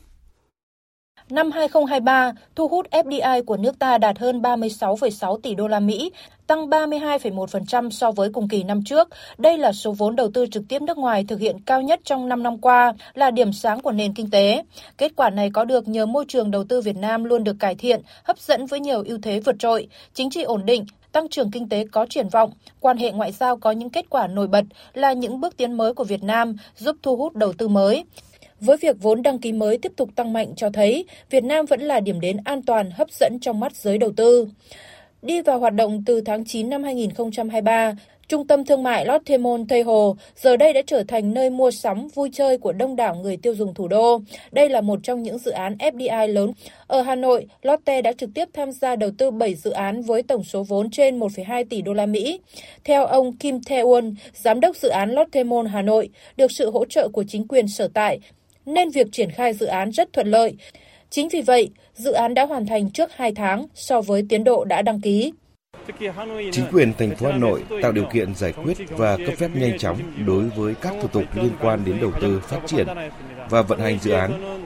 Năm 1.32 1.52
2023, 1.52 2.34
thu 2.56 2.68
hút 2.68 2.88
FDI 2.92 3.44
của 3.44 3.58
nước 3.58 3.80
ta 3.80 3.98
đạt 3.98 4.20
hơn 4.20 4.42
36,6 4.42 5.38
tỷ 5.38 5.56
đô 5.56 5.68
la 5.68 5.80
Mỹ, 5.80 6.12
tăng 6.48 6.70
32,1% 6.70 7.90
so 7.90 8.12
với 8.12 8.30
cùng 8.34 8.48
kỳ 8.48 8.64
năm 8.64 8.84
trước. 8.84 9.10
Đây 9.38 9.58
là 9.58 9.72
số 9.74 9.92
vốn 9.92 10.16
đầu 10.16 10.30
tư 10.34 10.46
trực 10.52 10.64
tiếp 10.70 10.82
nước 10.82 10.98
ngoài 10.98 11.26
thực 11.28 11.40
hiện 11.40 11.60
cao 11.66 11.82
nhất 11.82 12.00
trong 12.04 12.30
5 12.30 12.44
năm 12.44 12.58
qua, 12.58 12.94
là 13.14 13.32
điểm 13.32 13.54
sáng 13.54 13.80
của 13.80 13.92
nền 13.92 14.14
kinh 14.14 14.30
tế. 14.30 14.64
Kết 14.98 15.12
quả 15.16 15.30
này 15.30 15.50
có 15.54 15.66
được 15.66 15.88
nhờ 15.88 16.06
môi 16.06 16.26
trường 16.28 16.52
đầu 16.52 16.64
tư 16.64 16.82
Việt 16.82 16.98
Nam 16.98 17.24
luôn 17.24 17.44
được 17.44 17.56
cải 17.60 17.76
thiện, 17.76 18.02
hấp 18.24 18.40
dẫn 18.40 18.66
với 18.66 18.80
nhiều 18.80 19.04
ưu 19.06 19.18
thế 19.22 19.40
vượt 19.40 19.56
trội, 19.60 19.88
chính 20.14 20.30
trị 20.30 20.42
ổn 20.42 20.66
định, 20.66 20.86
tăng 21.12 21.30
trưởng 21.30 21.52
kinh 21.52 21.70
tế 21.70 21.86
có 21.92 22.06
triển 22.10 22.30
vọng, 22.30 22.52
quan 22.80 22.98
hệ 22.98 23.12
ngoại 23.12 23.32
giao 23.32 23.58
có 23.58 23.72
những 23.72 23.90
kết 23.90 24.06
quả 24.10 24.28
nổi 24.28 24.48
bật 24.48 24.64
là 24.94 25.14
những 25.14 25.40
bước 25.40 25.58
tiến 25.58 25.74
mới 25.74 25.94
của 25.94 26.04
Việt 26.04 26.24
Nam 26.24 26.56
giúp 26.78 26.96
thu 27.04 27.16
hút 27.16 27.36
đầu 27.36 27.54
tư 27.54 27.68
mới. 27.68 28.04
Với 28.62 28.78
việc 28.78 28.96
vốn 29.02 29.22
đăng 29.22 29.40
ký 29.40 29.52
mới 29.52 29.78
tiếp 29.78 29.92
tục 29.96 30.10
tăng 30.16 30.34
mạnh 30.34 30.54
cho 30.56 30.70
thấy 30.70 31.06
Việt 31.30 31.44
Nam 31.44 31.66
vẫn 31.66 31.82
là 31.82 32.00
điểm 32.00 32.20
đến 32.20 32.38
an 32.44 32.62
toàn 32.62 32.92
hấp 32.92 33.12
dẫn 33.12 33.40
trong 33.40 33.60
mắt 33.60 33.76
giới 33.76 33.98
đầu 33.98 34.12
tư. 34.16 34.48
Đi 35.22 35.42
vào 35.42 35.60
hoạt 35.60 35.74
động 35.74 36.04
từ 36.06 36.22
tháng 36.22 36.46
9 36.46 36.70
năm 36.70 36.84
2023, 36.84 37.94
Trung 38.32 38.48
tâm 38.48 38.66
thương 38.66 38.84
mại 38.84 39.06
Lotte 39.06 39.38
Mall 39.38 39.64
Tây 39.70 39.82
Hồ 39.82 40.16
giờ 40.36 40.58
đây 40.58 40.74
đã 40.74 40.82
trở 40.88 41.04
thành 41.04 41.34
nơi 41.34 41.50
mua 41.50 41.72
sắm 41.72 42.08
vui 42.08 42.30
chơi 42.34 42.58
của 42.58 42.72
đông 42.72 42.96
đảo 42.96 43.16
người 43.16 43.38
tiêu 43.38 43.56
dùng 43.56 43.74
thủ 43.74 43.88
đô. 43.88 44.22
Đây 44.52 44.70
là 44.70 44.82
một 44.82 45.00
trong 45.04 45.24
những 45.24 45.38
dự 45.38 45.52
án 45.52 45.76
FDI 45.80 46.28
lớn. 46.28 46.54
Ở 46.88 47.02
Hà 47.02 47.16
Nội, 47.16 47.46
Lotte 47.62 48.02
đã 48.02 48.14
trực 48.14 48.30
tiếp 48.34 48.50
tham 48.54 48.72
gia 48.72 48.96
đầu 48.96 49.12
tư 49.18 49.32
7 49.32 49.56
dự 49.56 49.72
án 49.72 50.02
với 50.02 50.24
tổng 50.24 50.44
số 50.44 50.64
vốn 50.64 50.90
trên 50.90 51.20
1,2 51.20 51.66
tỷ 51.70 51.82
đô 51.82 51.94
la 51.94 52.06
Mỹ. 52.06 52.40
Theo 52.84 53.06
ông 53.06 53.38
Kim 53.38 53.58
Tae-won, 53.58 54.14
giám 54.34 54.60
đốc 54.60 54.76
dự 54.76 54.90
án 54.90 55.12
Lotte 55.12 55.44
Mall 55.44 55.68
Hà 55.68 55.82
Nội, 55.82 56.10
được 56.38 56.52
sự 56.52 56.72
hỗ 56.72 56.86
trợ 56.86 57.08
của 57.14 57.24
chính 57.28 57.48
quyền 57.48 57.68
sở 57.68 57.88
tại, 57.94 58.20
nên 58.66 58.90
việc 58.90 59.08
triển 59.12 59.32
khai 59.32 59.54
dự 59.54 59.66
án 59.66 59.92
rất 59.92 60.14
thuận 60.14 60.28
lợi. 60.28 60.56
Chính 61.10 61.30
vì 61.30 61.42
vậy, 61.42 61.70
dự 61.94 62.12
án 62.12 62.34
đã 62.34 62.46
hoàn 62.46 62.66
thành 62.66 62.90
trước 62.90 63.12
2 63.16 63.32
tháng 63.32 63.66
so 63.74 64.02
với 64.02 64.26
tiến 64.30 64.44
độ 64.44 64.64
đã 64.64 64.82
đăng 64.82 65.02
ký. 65.02 65.34
Chính 66.52 66.66
quyền 66.72 66.94
thành 66.94 67.16
phố 67.16 67.32
Hà 67.32 67.38
Nội 67.38 67.64
tạo 67.82 67.92
điều 67.92 68.06
kiện 68.06 68.36
giải 68.36 68.54
quyết 68.64 68.78
và 68.90 69.18
cấp 69.18 69.36
phép 69.38 69.50
nhanh 69.54 69.78
chóng 69.78 69.98
đối 70.26 70.44
với 70.44 70.76
các 70.82 70.94
thủ 71.02 71.08
tục 71.08 71.24
liên 71.36 71.52
quan 71.62 71.86
đến 71.86 71.98
đầu 72.02 72.12
tư, 72.22 72.42
phát 72.48 72.60
triển 72.68 72.88
và 73.50 73.62
vận 73.62 73.80
hành 73.80 74.00
dự 74.00 74.12
án. 74.12 74.62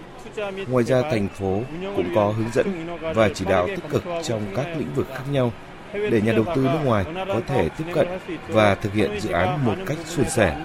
Ngoài 0.70 0.84
ra, 0.84 1.02
thành 1.02 1.28
phố 1.28 1.62
cũng 1.96 2.12
có 2.16 2.34
hướng 2.38 2.50
dẫn 2.54 2.88
và 3.16 3.30
chỉ 3.34 3.46
đạo 3.46 3.68
tích 3.68 3.90
cực 3.90 4.04
trong 4.24 4.42
các 4.56 4.68
lĩnh 4.78 4.94
vực 4.96 5.08
khác 5.14 5.24
nhau 5.32 5.52
để 5.94 6.22
nhà 6.22 6.32
đầu 6.32 6.46
tư 6.56 6.62
nước 6.62 6.80
ngoài 6.86 7.06
có 7.28 7.42
thể 7.48 7.70
tiếp 7.78 7.86
cận 7.94 8.08
và 8.48 8.76
thực 8.76 8.94
hiện 8.94 9.20
dự 9.20 9.30
án 9.32 9.66
một 9.66 9.76
cách 9.86 9.98
suôn 10.06 10.30
sẻ. 10.30 10.64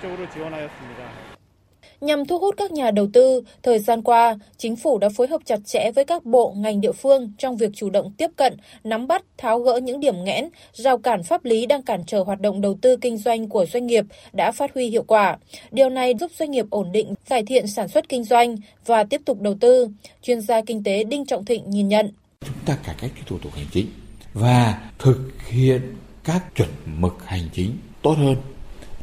Nhằm 2.01 2.25
thu 2.25 2.39
hút 2.39 2.55
các 2.59 2.73
nhà 2.73 2.91
đầu 2.91 3.09
tư, 3.13 3.43
thời 3.63 3.79
gian 3.79 4.03
qua, 4.03 4.39
chính 4.57 4.77
phủ 4.77 4.99
đã 4.99 5.09
phối 5.17 5.27
hợp 5.27 5.41
chặt 5.45 5.59
chẽ 5.65 5.91
với 5.95 6.05
các 6.05 6.25
bộ, 6.25 6.55
ngành 6.57 6.81
địa 6.81 6.93
phương 6.93 7.33
trong 7.39 7.57
việc 7.57 7.71
chủ 7.75 7.91
động 7.91 8.13
tiếp 8.17 8.31
cận, 8.37 8.57
nắm 8.85 9.07
bắt, 9.07 9.25
tháo 9.39 9.61
gỡ 9.61 9.81
những 9.83 10.01
điểm 10.01 10.25
nghẽn, 10.25 10.49
rào 10.73 10.99
cản 10.99 11.23
pháp 11.23 11.45
lý 11.45 11.67
đang 11.67 11.83
cản 11.83 12.03
trở 12.07 12.23
hoạt 12.23 12.41
động 12.41 12.61
đầu 12.61 12.79
tư 12.83 12.97
kinh 12.97 13.17
doanh 13.17 13.49
của 13.49 13.67
doanh 13.67 13.87
nghiệp 13.87 14.05
đã 14.33 14.53
phát 14.53 14.75
huy 14.75 14.87
hiệu 14.87 15.03
quả. 15.03 15.39
Điều 15.71 15.89
này 15.89 16.15
giúp 16.21 16.31
doanh 16.39 16.51
nghiệp 16.51 16.67
ổn 16.71 16.93
định, 16.93 17.15
cải 17.29 17.43
thiện 17.43 17.67
sản 17.67 17.89
xuất 17.89 18.09
kinh 18.09 18.25
doanh 18.25 18.57
và 18.87 19.05
tiếp 19.05 19.21
tục 19.25 19.41
đầu 19.41 19.55
tư. 19.61 19.89
Chuyên 20.23 20.41
gia 20.41 20.61
kinh 20.61 20.85
tế 20.85 21.05
Đinh 21.05 21.27
Trọng 21.27 21.45
Thịnh 21.45 21.71
nhìn 21.71 21.89
nhận. 21.89 22.11
Chúng 22.41 22.65
ta 22.67 22.79
cải 22.87 22.95
cách 22.99 23.11
thủ 23.27 23.39
tục 23.43 23.53
hành 23.55 23.67
chính 23.73 23.87
và 24.35 24.91
thực 24.99 25.19
hiện 25.49 25.97
các 26.25 26.45
chuẩn 26.57 26.69
mực 26.87 27.15
hành 27.25 27.49
chính 27.53 27.77
tốt 28.03 28.15
hơn 28.19 28.37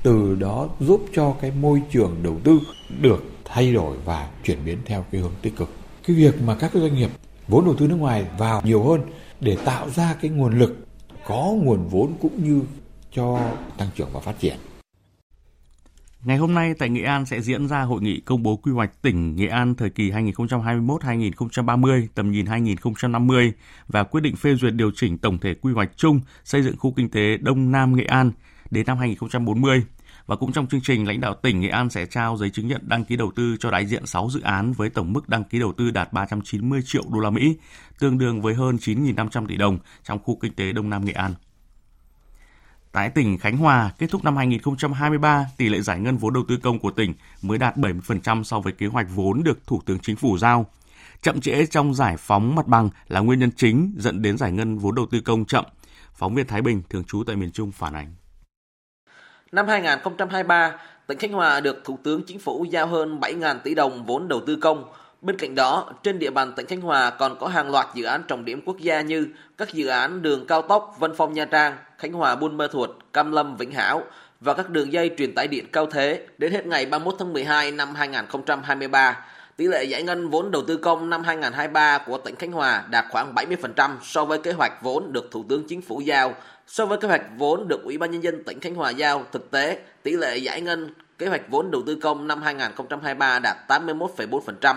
từ 0.08 0.36
đó 0.40 0.70
giúp 0.80 1.06
cho 1.14 1.36
cái 1.42 1.52
môi 1.62 1.82
trường 1.92 2.16
đầu 2.24 2.40
tư 2.44 2.60
được 3.02 3.24
thay 3.46 3.74
đổi 3.74 3.98
và 4.06 4.30
chuyển 4.44 4.58
biến 4.66 4.78
theo 4.86 5.06
cái 5.12 5.22
hướng 5.22 5.32
tích 5.42 5.56
cực. 5.58 5.70
Cái 6.08 6.16
việc 6.16 6.42
mà 6.42 6.56
các 6.60 6.72
doanh 6.74 6.96
nghiệp 6.96 7.10
vốn 7.48 7.66
đầu 7.66 7.76
tư 7.76 7.88
nước 7.88 7.96
ngoài 7.96 8.26
vào 8.38 8.62
nhiều 8.66 8.84
hơn 8.84 9.02
để 9.42 9.58
tạo 9.66 9.90
ra 9.90 10.16
cái 10.22 10.32
nguồn 10.32 10.60
lực 10.60 10.88
có 11.26 11.54
nguồn 11.64 11.88
vốn 11.88 12.14
cũng 12.22 12.44
như 12.44 12.62
cho 13.12 13.40
tăng 13.78 13.88
trưởng 13.96 14.10
và 14.14 14.20
phát 14.20 14.40
triển. 14.40 14.56
Ngày 16.24 16.38
hôm 16.38 16.54
nay 16.54 16.74
tại 16.80 16.90
Nghệ 16.90 17.02
An 17.02 17.26
sẽ 17.26 17.42
diễn 17.42 17.68
ra 17.68 17.82
hội 17.82 18.02
nghị 18.02 18.20
công 18.20 18.44
bố 18.44 18.56
quy 18.56 18.72
hoạch 18.72 19.02
tỉnh 19.02 19.36
Nghệ 19.36 19.48
An 19.48 19.76
thời 19.76 19.90
kỳ 19.90 20.12
2021-2030, 20.12 22.08
tầm 22.16 22.32
nhìn 22.32 22.46
2050 22.46 23.54
và 23.88 24.04
quyết 24.04 24.22
định 24.22 24.36
phê 24.36 24.56
duyệt 24.56 24.74
điều 24.74 24.92
chỉnh 24.96 25.18
tổng 25.18 25.38
thể 25.38 25.54
quy 25.54 25.74
hoạch 25.74 25.92
chung 25.96 26.20
xây 26.44 26.62
dựng 26.62 26.78
khu 26.78 26.92
kinh 26.92 27.10
tế 27.10 27.38
Đông 27.38 27.72
Nam 27.72 27.96
Nghệ 27.96 28.04
An 28.04 28.32
đến 28.72 28.86
năm 28.86 28.98
2040. 28.98 29.84
Và 30.28 30.36
cũng 30.36 30.52
trong 30.52 30.68
chương 30.68 30.82
trình, 30.82 31.08
lãnh 31.08 31.22
đạo 31.22 31.34
tỉnh 31.34 31.60
Nghệ 31.60 31.70
An 31.70 31.90
sẽ 31.90 32.06
trao 32.06 32.38
giấy 32.38 32.50
chứng 32.50 32.68
nhận 32.68 32.82
đăng 32.86 33.06
ký 33.06 33.16
đầu 33.16 33.32
tư 33.36 33.58
cho 33.60 33.72
đại 33.72 33.86
diện 33.86 34.06
6 34.06 34.30
dự 34.30 34.42
án 34.42 34.74
với 34.74 34.90
tổng 34.90 35.14
mức 35.14 35.30
đăng 35.30 35.44
ký 35.44 35.60
đầu 35.60 35.74
tư 35.78 35.92
đạt 35.92 36.14
390 36.14 36.82
triệu 36.86 37.04
đô 37.14 37.20
la 37.20 37.30
Mỹ, 37.30 37.58
tương 38.00 38.18
đương 38.18 38.42
với 38.42 38.54
hơn 38.54 38.76
9.500 38.76 39.48
tỷ 39.48 39.58
đồng 39.58 39.78
trong 40.04 40.20
khu 40.24 40.38
kinh 40.42 40.54
tế 40.54 40.72
Đông 40.72 40.90
Nam 40.90 41.06
Nghệ 41.06 41.14
An. 41.14 41.34
Tại 42.92 43.10
tỉnh 43.10 43.38
Khánh 43.38 43.58
Hòa, 43.58 43.92
kết 43.98 44.08
thúc 44.10 44.24
năm 44.24 44.38
2023, 44.38 45.46
tỷ 45.58 45.70
lệ 45.70 45.82
giải 45.82 46.00
ngân 46.00 46.18
vốn 46.18 46.34
đầu 46.34 46.44
tư 46.48 46.58
công 46.64 46.80
của 46.80 46.92
tỉnh 46.92 47.14
mới 47.42 47.58
đạt 47.58 47.78
70% 47.78 48.44
so 48.44 48.60
với 48.60 48.74
kế 48.74 48.88
hoạch 48.88 49.08
vốn 49.16 49.44
được 49.44 49.68
Thủ 49.68 49.82
tướng 49.86 50.00
Chính 50.00 50.16
phủ 50.16 50.38
giao. 50.38 50.66
Chậm 51.22 51.42
trễ 51.42 51.66
trong 51.66 51.94
giải 51.94 52.18
phóng 52.18 52.56
mặt 52.56 52.68
bằng 52.68 52.90
là 53.08 53.20
nguyên 53.20 53.40
nhân 53.40 53.52
chính 53.56 53.96
dẫn 53.98 54.22
đến 54.22 54.38
giải 54.38 54.52
ngân 54.52 54.78
vốn 54.78 54.96
đầu 54.96 55.06
tư 55.12 55.22
công 55.22 55.46
chậm. 55.46 55.66
Phóng 56.16 56.36
viên 56.36 56.48
Thái 56.48 56.62
Bình, 56.62 56.82
thường 56.90 57.04
trú 57.04 57.24
tại 57.28 57.36
miền 57.36 57.52
Trung 57.52 57.72
phản 57.72 57.94
ánh. 57.94 58.14
Năm 59.52 59.68
2023, 59.68 60.74
tỉnh 61.08 61.18
Khánh 61.18 61.32
Hòa 61.32 61.60
được 61.60 61.84
Thủ 61.84 62.00
tướng 62.04 62.24
Chính 62.24 62.40
phủ 62.40 62.66
giao 62.70 62.88
hơn 62.88 63.20
7.000 63.20 63.60
tỷ 63.60 63.76
đồng 63.76 64.06
vốn 64.06 64.28
đầu 64.28 64.42
tư 64.48 64.56
công. 64.56 64.84
Bên 65.22 65.38
cạnh 65.38 65.56
đó, 65.56 65.94
trên 66.04 66.20
địa 66.20 66.30
bàn 66.30 66.54
tỉnh 66.56 66.66
Khánh 66.66 66.82
Hòa 66.82 67.10
còn 67.10 67.40
có 67.40 67.48
hàng 67.48 67.72
loạt 67.72 67.88
dự 67.96 68.06
án 68.06 68.24
trọng 68.28 68.46
điểm 68.46 68.62
quốc 68.66 68.78
gia 68.80 69.02
như 69.02 69.28
các 69.58 69.74
dự 69.74 69.88
án 69.88 70.22
đường 70.22 70.48
cao 70.48 70.62
tốc 70.62 70.96
Vân 71.00 71.12
Phong 71.18 71.34
Nha 71.34 71.46
Trang, 71.46 71.78
Khánh 71.98 72.14
Hòa 72.14 72.36
Buôn 72.36 72.58
Mơ 72.58 72.68
Thuột, 72.68 72.90
Cam 73.14 73.32
Lâm 73.32 73.58
Vĩnh 73.58 73.72
Hảo 73.72 74.04
và 74.40 74.54
các 74.54 74.70
đường 74.70 74.94
dây 74.94 75.12
truyền 75.18 75.36
tải 75.36 75.48
điện 75.48 75.66
cao 75.72 75.86
thế 75.86 76.26
đến 76.38 76.52
hết 76.52 76.66
ngày 76.66 76.86
31 76.86 77.16
tháng 77.20 77.34
12 77.34 77.72
năm 77.72 77.96
2023. 77.96 79.26
Tỷ 79.58 79.68
lệ 79.68 79.84
giải 79.84 80.04
ngân 80.04 80.30
vốn 80.30 80.52
đầu 80.52 80.64
tư 80.68 80.78
công 80.78 81.10
năm 81.10 81.24
2023 81.24 81.98
của 81.98 82.18
tỉnh 82.18 82.36
Khánh 82.36 82.52
Hòa 82.52 82.84
đạt 82.90 83.06
khoảng 83.10 83.34
70% 83.36 83.92
so 84.04 84.26
với 84.26 84.40
kế 84.40 84.52
hoạch 84.52 84.84
vốn 84.84 85.14
được 85.14 85.32
Thủ 85.32 85.46
tướng 85.50 85.64
Chính 85.68 85.82
phủ 85.82 86.02
giao. 86.02 86.34
So 86.68 86.86
với 86.86 86.98
kế 86.98 87.08
hoạch 87.08 87.22
vốn 87.38 87.68
được 87.68 87.84
Ủy 87.84 87.98
ban 87.98 88.12
Nhân 88.12 88.24
dân 88.24 88.44
tỉnh 88.44 88.60
Khánh 88.60 88.76
Hòa 88.76 88.90
giao, 88.90 89.26
thực 89.32 89.52
tế 89.52 89.80
tỷ 90.04 90.12
lệ 90.12 90.38
giải 90.38 90.62
ngân 90.62 90.94
kế 91.18 91.28
hoạch 91.28 91.50
vốn 91.50 91.72
đầu 91.72 91.82
tư 91.86 91.96
công 91.96 92.28
năm 92.28 92.42
2023 92.42 93.40
đạt 93.40 93.58
81,4%. 93.68 94.76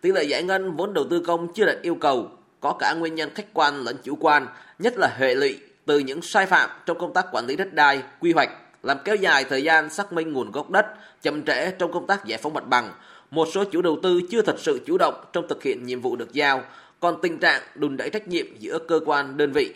Tỷ 0.00 0.12
lệ 0.12 0.24
giải 0.24 0.42
ngân 0.42 0.76
vốn 0.76 0.94
đầu 0.94 1.06
tư 1.10 1.22
công 1.26 1.52
chưa 1.52 1.64
đạt 1.64 1.76
yêu 1.82 1.94
cầu, 1.94 2.30
có 2.60 2.76
cả 2.78 2.94
nguyên 2.98 3.14
nhân 3.14 3.30
khách 3.34 3.54
quan 3.54 3.82
lẫn 3.82 3.96
chủ 4.02 4.16
quan, 4.20 4.46
nhất 4.78 4.94
là 4.96 5.14
hệ 5.18 5.34
lụy 5.34 5.58
từ 5.86 5.98
những 5.98 6.22
sai 6.22 6.46
phạm 6.46 6.70
trong 6.86 6.98
công 6.98 7.12
tác 7.12 7.26
quản 7.32 7.46
lý 7.46 7.56
đất 7.56 7.74
đai, 7.74 8.02
quy 8.20 8.32
hoạch, 8.32 8.50
làm 8.82 8.98
kéo 9.04 9.16
dài 9.16 9.44
thời 9.44 9.62
gian 9.62 9.90
xác 9.90 10.12
minh 10.12 10.32
nguồn 10.32 10.50
gốc 10.50 10.70
đất, 10.70 10.86
chậm 11.22 11.42
trễ 11.42 11.70
trong 11.70 11.92
công 11.92 12.06
tác 12.06 12.24
giải 12.24 12.38
phóng 12.42 12.54
mặt 12.54 12.66
bằng. 12.66 12.92
Một 13.30 13.48
số 13.52 13.64
chủ 13.64 13.82
đầu 13.82 13.98
tư 14.02 14.20
chưa 14.30 14.42
thật 14.42 14.56
sự 14.58 14.80
chủ 14.86 14.98
động 14.98 15.24
trong 15.32 15.48
thực 15.48 15.62
hiện 15.62 15.86
nhiệm 15.86 16.00
vụ 16.00 16.16
được 16.16 16.32
giao, 16.32 16.62
còn 17.00 17.20
tình 17.22 17.38
trạng 17.38 17.62
đùn 17.74 17.96
đẩy 17.96 18.10
trách 18.10 18.28
nhiệm 18.28 18.46
giữa 18.58 18.78
cơ 18.78 19.00
quan 19.06 19.36
đơn 19.36 19.52
vị. 19.52 19.74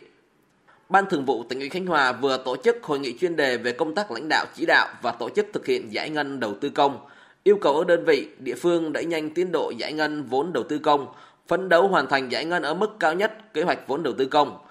Ban 0.90 1.04
Thường 1.10 1.24
vụ 1.24 1.44
tỉnh 1.48 1.58
ủy 1.58 1.68
Khánh 1.68 1.86
Hòa 1.86 2.12
vừa 2.12 2.36
tổ 2.44 2.56
chức 2.56 2.82
hội 2.82 2.98
nghị 2.98 3.18
chuyên 3.18 3.36
đề 3.36 3.56
về 3.56 3.72
công 3.72 3.94
tác 3.94 4.10
lãnh 4.10 4.28
đạo 4.28 4.46
chỉ 4.54 4.66
đạo 4.66 4.88
và 5.02 5.12
tổ 5.12 5.28
chức 5.28 5.46
thực 5.52 5.66
hiện 5.66 5.92
giải 5.92 6.10
ngân 6.10 6.40
đầu 6.40 6.54
tư 6.60 6.68
công, 6.68 6.98
yêu 7.42 7.58
cầu 7.60 7.76
ở 7.76 7.84
đơn 7.84 8.04
vị, 8.04 8.28
địa 8.38 8.54
phương 8.54 8.92
đẩy 8.92 9.04
nhanh 9.04 9.30
tiến 9.30 9.52
độ 9.52 9.72
giải 9.78 9.92
ngân 9.92 10.24
vốn 10.24 10.52
đầu 10.52 10.64
tư 10.68 10.78
công, 10.78 11.06
phấn 11.48 11.68
đấu 11.68 11.88
hoàn 11.88 12.06
thành 12.06 12.28
giải 12.28 12.44
ngân 12.44 12.62
ở 12.62 12.74
mức 12.74 12.90
cao 13.00 13.14
nhất 13.14 13.54
kế 13.54 13.62
hoạch 13.62 13.88
vốn 13.88 14.02
đầu 14.02 14.14
tư 14.18 14.26
công– 14.26 14.58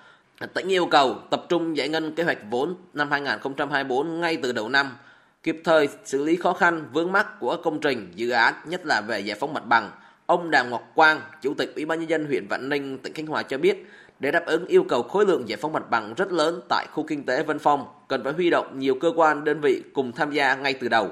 Tỉnh 0.53 0.67
yêu 0.67 0.85
cầu 0.85 1.15
tập 1.29 1.45
trung 1.49 1.77
giải 1.77 1.89
ngân 1.89 2.15
kế 2.15 2.23
hoạch 2.23 2.37
vốn 2.49 2.75
năm 2.93 3.11
2024 3.11 4.19
ngay 4.19 4.37
từ 4.37 4.51
đầu 4.51 4.69
năm, 4.69 4.97
kịp 5.43 5.61
thời 5.63 5.89
xử 6.05 6.23
lý 6.23 6.35
khó 6.35 6.53
khăn 6.53 6.85
vướng 6.93 7.11
mắc 7.11 7.39
của 7.39 7.57
công 7.63 7.79
trình, 7.79 8.11
dự 8.15 8.29
án, 8.29 8.53
nhất 8.65 8.85
là 8.85 9.01
về 9.01 9.19
giải 9.19 9.37
phóng 9.39 9.53
mặt 9.53 9.65
bằng. 9.65 9.91
Ông 10.25 10.51
Đàm 10.51 10.69
Ngọc 10.69 10.91
Quang, 10.95 11.21
Chủ 11.41 11.53
tịch 11.53 11.71
Ủy 11.75 11.85
ban 11.85 11.99
nhân 11.99 12.09
dân 12.09 12.25
huyện 12.25 12.47
Vạn 12.47 12.69
Ninh, 12.69 12.97
tỉnh 12.97 13.13
Khánh 13.13 13.27
Hòa 13.27 13.43
cho 13.43 13.57
biết, 13.57 13.85
để 14.19 14.31
đáp 14.31 14.45
ứng 14.45 14.65
yêu 14.65 14.83
cầu 14.89 15.03
khối 15.03 15.25
lượng 15.25 15.49
giải 15.49 15.57
phóng 15.61 15.73
mặt 15.73 15.89
bằng 15.89 16.13
rất 16.17 16.31
lớn 16.31 16.59
tại 16.69 16.85
khu 16.93 17.03
kinh 17.07 17.25
tế 17.25 17.43
Vân 17.43 17.59
Phong, 17.59 17.85
cần 18.07 18.23
phải 18.23 18.33
huy 18.33 18.49
động 18.49 18.79
nhiều 18.79 18.95
cơ 19.01 19.11
quan 19.15 19.43
đơn 19.43 19.61
vị 19.61 19.83
cùng 19.93 20.11
tham 20.11 20.31
gia 20.31 20.55
ngay 20.55 20.73
từ 20.73 20.87
đầu. 20.87 21.07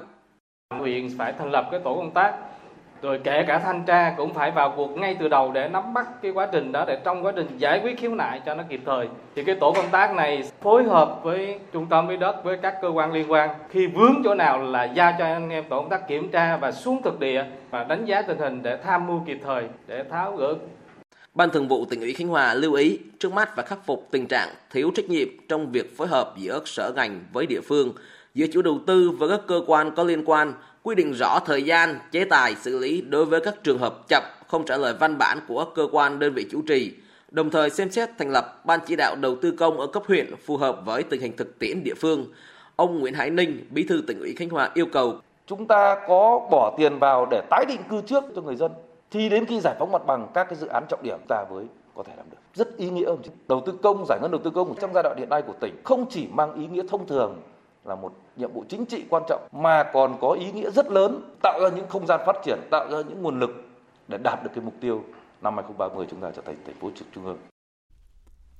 Huyện 0.78 1.08
phải 1.18 1.32
thành 1.38 1.50
lập 1.50 1.68
cái 1.70 1.80
tổ 1.84 1.94
công 1.94 2.10
tác 2.10 2.34
rồi 3.02 3.20
kể 3.24 3.44
cả 3.48 3.58
thanh 3.58 3.82
tra 3.86 4.14
cũng 4.16 4.34
phải 4.34 4.50
vào 4.50 4.72
cuộc 4.76 4.98
ngay 4.98 5.16
từ 5.20 5.28
đầu 5.28 5.52
để 5.52 5.68
nắm 5.68 5.94
bắt 5.94 6.08
cái 6.22 6.30
quá 6.30 6.48
trình 6.52 6.72
đó 6.72 6.84
để 6.88 6.98
trong 7.04 7.26
quá 7.26 7.32
trình 7.36 7.46
giải 7.58 7.80
quyết 7.82 7.98
khiếu 7.98 8.14
nại 8.14 8.40
cho 8.46 8.54
nó 8.54 8.62
kịp 8.68 8.80
thời 8.86 9.08
thì 9.36 9.44
cái 9.44 9.54
tổ 9.54 9.72
công 9.72 9.90
tác 9.90 10.14
này 10.14 10.42
phối 10.60 10.84
hợp 10.84 11.22
với 11.22 11.60
trung 11.72 11.86
tâm 11.90 12.06
với 12.06 12.16
đất 12.16 12.44
với 12.44 12.56
các 12.62 12.74
cơ 12.82 12.88
quan 12.88 13.12
liên 13.12 13.30
quan 13.30 13.50
khi 13.68 13.86
vướng 13.86 14.22
chỗ 14.24 14.34
nào 14.34 14.62
là 14.62 14.84
giao 14.84 15.12
cho 15.18 15.24
anh 15.24 15.50
em 15.50 15.64
tổ 15.68 15.80
công 15.80 15.88
tác 15.88 16.08
kiểm 16.08 16.30
tra 16.30 16.56
và 16.56 16.72
xuống 16.72 17.02
thực 17.02 17.20
địa 17.20 17.44
và 17.70 17.84
đánh 17.84 18.04
giá 18.04 18.22
tình 18.22 18.38
hình 18.38 18.62
để 18.62 18.76
tham 18.76 19.06
mưu 19.06 19.20
kịp 19.26 19.38
thời 19.44 19.64
để 19.86 20.04
tháo 20.10 20.36
gỡ 20.36 20.54
Ban 21.38 21.50
Thường 21.50 21.68
vụ 21.68 21.84
tỉnh 21.84 22.00
ủy 22.00 22.12
Khánh 22.12 22.28
Hòa 22.28 22.54
lưu 22.54 22.74
ý 22.74 22.98
trước 23.18 23.32
mắt 23.32 23.56
và 23.56 23.62
khắc 23.62 23.86
phục 23.86 24.08
tình 24.10 24.26
trạng 24.26 24.48
thiếu 24.70 24.90
trách 24.94 25.08
nhiệm 25.08 25.28
trong 25.48 25.72
việc 25.72 25.96
phối 25.96 26.08
hợp 26.08 26.34
giữa 26.38 26.60
sở 26.64 26.92
ngành 26.96 27.24
với 27.32 27.46
địa 27.46 27.60
phương, 27.60 27.92
giữa 28.34 28.46
chủ 28.52 28.62
đầu 28.62 28.78
tư 28.86 29.10
và 29.10 29.28
các 29.28 29.40
cơ 29.46 29.60
quan 29.66 29.90
có 29.96 30.04
liên 30.04 30.24
quan 30.24 30.52
quy 30.82 30.94
định 30.94 31.12
rõ 31.12 31.38
thời 31.46 31.62
gian, 31.62 31.98
chế 32.12 32.24
tài 32.24 32.54
xử 32.54 32.78
lý 32.78 33.00
đối 33.00 33.24
với 33.24 33.40
các 33.40 33.54
trường 33.64 33.78
hợp 33.78 34.08
chậm 34.08 34.22
không 34.46 34.64
trả 34.64 34.76
lời 34.76 34.94
văn 35.00 35.18
bản 35.18 35.38
của 35.48 35.64
cơ 35.64 35.86
quan 35.92 36.18
đơn 36.18 36.34
vị 36.34 36.46
chủ 36.50 36.62
trì, 36.62 36.92
đồng 37.30 37.50
thời 37.50 37.70
xem 37.70 37.90
xét 37.90 38.08
thành 38.18 38.30
lập 38.30 38.66
ban 38.66 38.80
chỉ 38.86 38.96
đạo 38.96 39.16
đầu 39.16 39.36
tư 39.42 39.50
công 39.50 39.80
ở 39.80 39.86
cấp 39.86 40.02
huyện 40.06 40.36
phù 40.46 40.56
hợp 40.56 40.80
với 40.84 41.02
tình 41.02 41.20
hình 41.20 41.36
thực 41.36 41.58
tiễn 41.58 41.84
địa 41.84 41.94
phương. 41.94 42.26
Ông 42.76 42.98
Nguyễn 42.98 43.14
Hải 43.14 43.30
Ninh, 43.30 43.66
Bí 43.70 43.84
thư 43.84 44.02
tỉnh 44.06 44.20
ủy 44.20 44.34
Khánh 44.38 44.48
Hòa 44.48 44.70
yêu 44.74 44.86
cầu 44.86 45.20
chúng 45.46 45.66
ta 45.66 45.96
có 46.08 46.48
bỏ 46.50 46.74
tiền 46.78 46.98
vào 46.98 47.26
để 47.30 47.42
tái 47.50 47.64
định 47.68 47.80
cư 47.90 48.00
trước 48.06 48.24
cho 48.34 48.42
người 48.42 48.56
dân 48.56 48.72
thì 49.10 49.28
đến 49.28 49.46
khi 49.46 49.60
giải 49.60 49.74
phóng 49.78 49.92
mặt 49.92 50.02
bằng 50.06 50.28
các 50.34 50.44
cái 50.44 50.58
dự 50.58 50.66
án 50.66 50.84
trọng 50.88 51.02
điểm 51.02 51.18
ta 51.28 51.44
mới 51.50 51.64
có 51.94 52.02
thể 52.02 52.12
làm 52.16 52.30
được 52.30 52.38
rất 52.54 52.76
ý 52.76 52.90
nghĩa 52.90 53.10
đầu 53.48 53.62
tư 53.66 53.78
công 53.82 54.04
giải 54.08 54.18
ngân 54.22 54.30
đầu 54.30 54.40
tư 54.44 54.50
công 54.50 54.74
trong 54.80 54.92
giai 54.94 55.02
đoạn 55.02 55.16
hiện 55.18 55.28
nay 55.28 55.42
của 55.42 55.54
tỉnh 55.60 55.82
không 55.84 56.06
chỉ 56.10 56.28
mang 56.32 56.54
ý 56.54 56.66
nghĩa 56.66 56.82
thông 56.88 57.06
thường 57.06 57.42
là 57.84 57.94
một 57.94 58.12
nhiệm 58.36 58.52
vụ 58.52 58.64
chính 58.68 58.86
trị 58.86 59.04
quan 59.08 59.22
trọng 59.28 59.48
mà 59.52 59.84
còn 59.92 60.18
có 60.20 60.32
ý 60.32 60.52
nghĩa 60.52 60.70
rất 60.70 60.90
lớn 60.90 61.20
tạo 61.42 61.60
ra 61.62 61.68
những 61.76 61.88
không 61.88 62.06
gian 62.06 62.20
phát 62.26 62.36
triển, 62.44 62.58
tạo 62.70 62.90
ra 62.90 62.98
những 63.08 63.22
nguồn 63.22 63.40
lực 63.40 63.50
để 64.08 64.18
đạt 64.18 64.44
được 64.44 64.50
cái 64.54 64.64
mục 64.64 64.74
tiêu 64.80 65.04
năm 65.42 65.54
2030 65.54 66.06
chúng 66.10 66.20
ta 66.20 66.30
trở 66.36 66.42
thành 66.46 66.56
thành 66.66 66.74
phố 66.80 66.90
trực 66.94 67.08
trung 67.14 67.24
ương. 67.24 67.38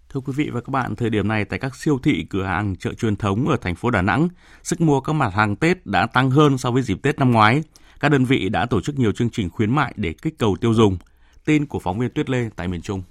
Thưa 0.08 0.20
quý 0.20 0.32
vị 0.36 0.50
và 0.52 0.60
các 0.60 0.68
bạn, 0.68 0.96
thời 0.96 1.10
điểm 1.10 1.28
này 1.28 1.44
tại 1.44 1.58
các 1.58 1.74
siêu 1.74 1.98
thị, 2.02 2.26
cửa 2.30 2.44
hàng, 2.44 2.76
chợ 2.76 2.94
truyền 2.94 3.16
thống 3.16 3.48
ở 3.48 3.56
thành 3.56 3.74
phố 3.74 3.90
Đà 3.90 4.02
Nẵng, 4.02 4.28
sức 4.62 4.80
mua 4.80 5.00
các 5.00 5.12
mặt 5.12 5.34
hàng 5.34 5.56
Tết 5.56 5.86
đã 5.86 6.06
tăng 6.06 6.30
hơn 6.30 6.58
so 6.58 6.70
với 6.70 6.82
dịp 6.82 6.98
Tết 7.02 7.18
năm 7.18 7.32
ngoái. 7.32 7.62
Các 8.00 8.08
đơn 8.08 8.24
vị 8.24 8.48
đã 8.48 8.66
tổ 8.66 8.80
chức 8.80 8.98
nhiều 8.98 9.12
chương 9.12 9.30
trình 9.30 9.50
khuyến 9.50 9.74
mại 9.74 9.92
để 9.96 10.14
kích 10.22 10.34
cầu 10.38 10.56
tiêu 10.60 10.74
dùng. 10.74 10.98
Tin 11.44 11.66
của 11.66 11.78
phóng 11.78 11.98
viên 11.98 12.10
Tuyết 12.10 12.30
Lê 12.30 12.48
tại 12.56 12.68
miền 12.68 12.82
Trung. 12.82 13.02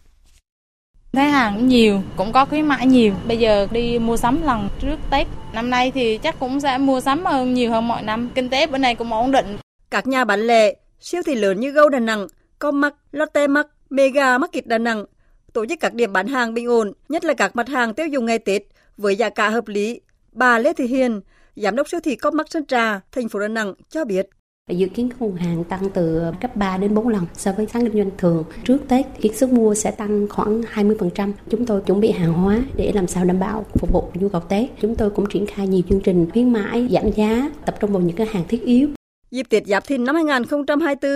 Thấy 1.11 1.25
hàng 1.25 1.55
cũng 1.55 1.67
nhiều, 1.67 2.01
cũng 2.15 2.31
có 2.31 2.45
khuyến 2.45 2.65
mãi 2.65 2.87
nhiều. 2.87 3.13
Bây 3.27 3.37
giờ 3.37 3.67
đi 3.71 3.99
mua 3.99 4.17
sắm 4.17 4.41
lần 4.41 4.69
trước 4.81 4.95
Tết. 5.11 5.27
Năm 5.53 5.69
nay 5.69 5.91
thì 5.91 6.17
chắc 6.17 6.39
cũng 6.39 6.59
sẽ 6.59 6.77
mua 6.77 7.01
sắm 7.01 7.25
hơn 7.25 7.53
nhiều 7.53 7.71
hơn 7.71 7.87
mọi 7.87 8.03
năm. 8.03 8.29
Kinh 8.35 8.49
tế 8.49 8.67
bữa 8.67 8.77
nay 8.77 8.95
cũng 8.95 9.13
ổn 9.13 9.31
định. 9.31 9.57
Các 9.89 10.07
nhà 10.07 10.25
bán 10.25 10.47
lẻ, 10.47 10.73
siêu 10.99 11.21
thị 11.25 11.35
lớn 11.35 11.59
như 11.59 11.71
Go 11.71 11.89
Đà 11.89 11.99
Nẵng, 11.99 12.27
Comac, 12.59 12.95
Lotte 13.11 13.47
Mart, 13.47 13.67
Mega 13.89 14.37
Market 14.37 14.67
Đà 14.67 14.77
Nẵng 14.77 15.05
tổ 15.53 15.65
chức 15.65 15.79
các 15.79 15.93
điểm 15.93 16.13
bán 16.13 16.27
hàng 16.27 16.53
bình 16.53 16.67
ổn, 16.67 16.93
nhất 17.09 17.25
là 17.25 17.33
các 17.33 17.55
mặt 17.55 17.69
hàng 17.69 17.93
tiêu 17.93 18.07
dùng 18.07 18.25
ngày 18.25 18.39
Tết 18.39 18.61
với 18.97 19.15
giá 19.15 19.29
cả 19.29 19.49
hợp 19.49 19.67
lý. 19.67 20.01
Bà 20.31 20.59
Lê 20.59 20.73
Thị 20.73 20.87
Hiền, 20.87 21.21
giám 21.55 21.75
đốc 21.75 21.89
siêu 21.89 21.99
thị 22.03 22.15
Comac 22.15 22.51
Sơn 22.51 22.65
Trà, 22.65 22.99
thành 23.11 23.29
phố 23.29 23.39
Đà 23.39 23.47
Nẵng 23.47 23.73
cho 23.89 24.05
biết. 24.05 24.29
Dự 24.71 24.87
kiến 24.87 25.09
nguồn 25.19 25.35
hàng 25.35 25.63
tăng 25.63 25.89
từ 25.93 26.21
cấp 26.41 26.55
3 26.55 26.77
đến 26.77 26.93
4 26.93 27.07
lần 27.07 27.25
so 27.33 27.51
với 27.51 27.65
tháng 27.65 27.83
kinh 27.83 27.93
doanh 27.93 28.11
thường. 28.17 28.43
Trước 28.63 28.77
Tết, 28.87 29.05
cái 29.21 29.31
sức 29.33 29.51
mua 29.51 29.75
sẽ 29.75 29.91
tăng 29.91 30.27
khoảng 30.29 30.61
20%. 30.61 31.31
Chúng 31.49 31.65
tôi 31.65 31.81
chuẩn 31.81 31.99
bị 31.99 32.11
hàng 32.11 32.33
hóa 32.33 32.59
để 32.75 32.91
làm 32.95 33.07
sao 33.07 33.25
đảm 33.25 33.39
bảo 33.39 33.65
phục 33.73 33.91
vụ 33.91 34.03
nhu 34.13 34.29
cầu 34.29 34.41
Tết. 34.49 34.69
Chúng 34.81 34.95
tôi 34.95 35.09
cũng 35.09 35.25
triển 35.25 35.45
khai 35.45 35.67
nhiều 35.67 35.81
chương 35.89 36.01
trình 36.01 36.31
khuyến 36.31 36.53
mãi, 36.53 36.87
giảm 36.91 37.11
giá, 37.11 37.51
tập 37.65 37.75
trung 37.79 37.91
vào 37.91 38.01
những 38.01 38.15
cái 38.15 38.27
hàng 38.27 38.43
thiết 38.47 38.63
yếu. 38.63 38.89
Dịp 39.31 39.45
Tết 39.49 39.67
Giáp 39.67 39.87
Thìn 39.87 40.03
năm 40.03 40.15
2024, 40.15 41.11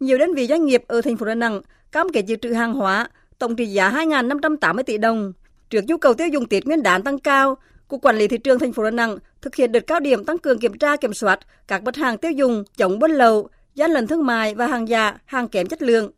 nhiều 0.00 0.18
đơn 0.18 0.34
vị 0.34 0.46
doanh 0.46 0.64
nghiệp 0.64 0.84
ở 0.86 1.00
thành 1.00 1.16
phố 1.16 1.26
Đà 1.26 1.34
Nẵng 1.34 1.60
cam 1.92 2.06
kết 2.12 2.22
dự 2.22 2.36
trữ 2.36 2.52
hàng 2.52 2.74
hóa 2.74 3.08
tổng 3.38 3.56
trị 3.56 3.66
giá 3.66 3.90
2.580 3.90 4.82
tỷ 4.82 4.98
đồng. 4.98 5.32
Trước 5.70 5.84
nhu 5.86 5.96
cầu 5.96 6.14
tiêu 6.14 6.28
dùng 6.28 6.46
Tết 6.46 6.66
Nguyên 6.66 6.82
đán 6.82 7.02
tăng 7.02 7.18
cao, 7.18 7.56
Cục 7.88 8.02
Quản 8.02 8.16
lý 8.16 8.28
Thị 8.28 8.38
trường 8.38 8.58
thành 8.58 8.72
phố 8.72 8.84
Đà 8.84 8.90
Nẵng 8.90 9.16
thực 9.42 9.54
hiện 9.54 9.72
đợt 9.72 9.86
cao 9.86 10.00
điểm 10.00 10.24
tăng 10.24 10.38
cường 10.38 10.58
kiểm 10.58 10.78
tra 10.78 10.96
kiểm 10.96 11.14
soát 11.14 11.38
các 11.68 11.84
mặt 11.84 11.96
hàng 11.96 12.18
tiêu 12.18 12.30
dùng 12.30 12.64
chống 12.76 12.98
buôn 12.98 13.10
lậu, 13.10 13.48
gian 13.74 13.90
lận 13.90 14.06
thương 14.06 14.26
mại 14.26 14.54
và 14.54 14.66
hàng 14.66 14.88
giả, 14.88 15.18
hàng 15.24 15.48
kém 15.48 15.66
chất 15.66 15.82
lượng. 15.82 16.10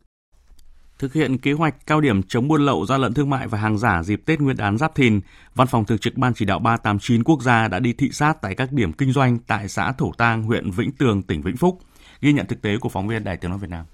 Thực 0.99 1.13
hiện 1.13 1.37
kế 1.37 1.51
hoạch 1.51 1.75
cao 1.87 2.01
điểm 2.01 2.23
chống 2.23 2.47
buôn 2.47 2.65
lậu 2.65 2.85
gian 2.85 3.01
lận 3.01 3.13
thương 3.13 3.29
mại 3.29 3.47
và 3.47 3.57
hàng 3.57 3.77
giả 3.77 4.03
dịp 4.03 4.21
Tết 4.25 4.39
Nguyên 4.39 4.57
đán 4.57 4.77
Giáp 4.77 4.95
Thìn, 4.95 5.19
Văn 5.55 5.67
phòng 5.67 5.85
Thường 5.85 5.97
trực 5.97 6.17
Ban 6.17 6.33
Chỉ 6.33 6.45
đạo 6.45 6.59
389 6.59 7.23
quốc 7.23 7.41
gia 7.41 7.67
đã 7.67 7.79
đi 7.79 7.93
thị 7.93 8.09
sát 8.11 8.41
tại 8.41 8.55
các 8.55 8.71
điểm 8.71 8.93
kinh 8.93 9.11
doanh 9.11 9.37
tại 9.47 9.67
xã 9.67 9.91
Thổ 9.91 10.11
Tang, 10.17 10.43
huyện 10.43 10.71
Vĩnh 10.71 10.91
Tường, 10.91 11.21
tỉnh 11.21 11.41
Vĩnh 11.41 11.57
Phúc. 11.57 11.79
Ghi 12.21 12.33
nhận 12.33 12.45
thực 12.45 12.61
tế 12.61 12.77
của 12.77 12.89
phóng 12.89 13.07
viên 13.07 13.23
Đài 13.23 13.37
Tiếng 13.37 13.51
nói 13.51 13.59
Việt 13.59 13.69
Nam. 13.69 13.85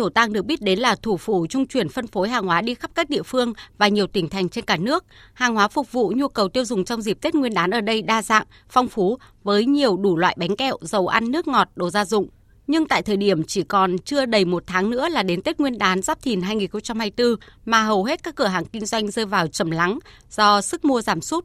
Thổ 0.00 0.08
Tang 0.08 0.32
được 0.32 0.44
biết 0.44 0.62
đến 0.62 0.78
là 0.78 0.94
thủ 1.02 1.16
phủ 1.16 1.46
trung 1.46 1.66
chuyển 1.66 1.88
phân 1.88 2.06
phối 2.06 2.28
hàng 2.28 2.46
hóa 2.46 2.60
đi 2.60 2.74
khắp 2.74 2.90
các 2.94 3.10
địa 3.10 3.22
phương 3.22 3.52
và 3.78 3.88
nhiều 3.88 4.06
tỉnh 4.06 4.28
thành 4.28 4.48
trên 4.48 4.64
cả 4.64 4.76
nước. 4.76 5.04
Hàng 5.32 5.54
hóa 5.54 5.68
phục 5.68 5.92
vụ 5.92 6.12
nhu 6.16 6.28
cầu 6.28 6.48
tiêu 6.48 6.64
dùng 6.64 6.84
trong 6.84 7.02
dịp 7.02 7.18
Tết 7.20 7.34
Nguyên 7.34 7.54
đán 7.54 7.70
ở 7.70 7.80
đây 7.80 8.02
đa 8.02 8.22
dạng, 8.22 8.46
phong 8.68 8.88
phú 8.88 9.18
với 9.42 9.66
nhiều 9.66 9.96
đủ 9.96 10.16
loại 10.16 10.36
bánh 10.38 10.56
kẹo, 10.56 10.76
dầu 10.80 11.06
ăn, 11.06 11.30
nước 11.30 11.48
ngọt, 11.48 11.68
đồ 11.76 11.90
gia 11.90 12.04
dụng. 12.04 12.28
Nhưng 12.66 12.88
tại 12.88 13.02
thời 13.02 13.16
điểm 13.16 13.44
chỉ 13.44 13.62
còn 13.62 13.98
chưa 13.98 14.24
đầy 14.24 14.44
một 14.44 14.62
tháng 14.66 14.90
nữa 14.90 15.08
là 15.08 15.22
đến 15.22 15.42
Tết 15.42 15.60
Nguyên 15.60 15.78
đán 15.78 16.02
Giáp 16.02 16.22
Thìn 16.22 16.40
2024 16.40 17.34
mà 17.64 17.82
hầu 17.82 18.04
hết 18.04 18.22
các 18.22 18.34
cửa 18.34 18.46
hàng 18.46 18.64
kinh 18.64 18.86
doanh 18.86 19.10
rơi 19.10 19.26
vào 19.26 19.46
trầm 19.46 19.70
lắng 19.70 19.98
do 20.30 20.60
sức 20.60 20.84
mua 20.84 21.02
giảm 21.02 21.20
sút 21.20 21.44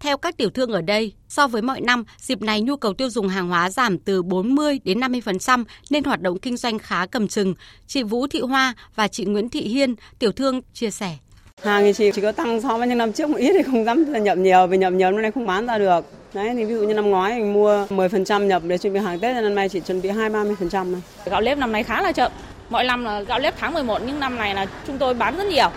theo 0.00 0.16
các 0.16 0.36
tiểu 0.36 0.50
thương 0.50 0.72
ở 0.72 0.82
đây, 0.82 1.12
so 1.28 1.46
với 1.46 1.62
mọi 1.62 1.80
năm, 1.80 2.04
dịp 2.18 2.42
này 2.42 2.60
nhu 2.60 2.76
cầu 2.76 2.94
tiêu 2.94 3.10
dùng 3.10 3.28
hàng 3.28 3.48
hóa 3.48 3.70
giảm 3.70 3.98
từ 3.98 4.22
40 4.22 4.80
đến 4.84 5.00
50% 5.00 5.64
nên 5.90 6.04
hoạt 6.04 6.20
động 6.20 6.38
kinh 6.38 6.56
doanh 6.56 6.78
khá 6.78 7.06
cầm 7.06 7.28
chừng. 7.28 7.54
Chị 7.86 8.02
Vũ 8.02 8.26
Thị 8.26 8.40
Hoa 8.40 8.74
và 8.94 9.08
chị 9.08 9.24
Nguyễn 9.24 9.48
Thị 9.48 9.60
Hiên, 9.60 9.94
tiểu 10.18 10.32
thương 10.32 10.60
chia 10.74 10.90
sẻ. 10.90 11.16
Hàng 11.62 11.82
thì 11.82 11.92
chỉ, 11.92 12.10
chỉ 12.14 12.22
có 12.22 12.32
tăng 12.32 12.60
so 12.60 12.78
với 12.78 12.88
những 12.88 12.98
năm 12.98 13.12
trước 13.12 13.30
một 13.30 13.36
ít 13.38 13.52
thì 13.52 13.62
không 13.62 13.84
dám 13.84 14.24
nhập 14.24 14.38
nhiều 14.38 14.66
vì 14.66 14.78
nhập 14.78 14.92
nhiều 14.92 15.10
năm 15.10 15.22
nay 15.22 15.30
không 15.30 15.46
bán 15.46 15.66
ra 15.66 15.78
được. 15.78 16.04
Đấy 16.34 16.50
thì 16.54 16.64
ví 16.64 16.74
dụ 16.74 16.82
như 16.82 16.94
năm 16.94 17.10
ngoái 17.10 17.40
mình 17.40 17.52
mua 17.52 17.86
10% 17.86 18.46
nhập 18.46 18.62
để 18.66 18.78
chuẩn 18.78 18.92
bị 18.92 19.00
hàng 19.00 19.18
Tết 19.18 19.42
năm 19.42 19.54
nay 19.54 19.68
chỉ 19.68 19.80
chuẩn 19.80 20.02
bị 20.02 20.08
2 20.08 20.30
30% 20.30 20.54
thôi. 20.70 21.02
Gạo 21.24 21.40
nếp 21.40 21.58
năm 21.58 21.72
nay 21.72 21.82
khá 21.82 22.02
là 22.02 22.12
chậm. 22.12 22.32
Mọi 22.70 22.84
năm 22.84 23.04
là 23.04 23.20
gạo 23.20 23.38
nếp 23.38 23.54
tháng 23.58 23.74
11 23.74 24.02
nhưng 24.06 24.20
năm 24.20 24.36
này 24.36 24.54
là 24.54 24.66
chúng 24.86 24.98
tôi 24.98 25.14
bán 25.14 25.36
rất 25.36 25.46
nhiều. 25.46 25.68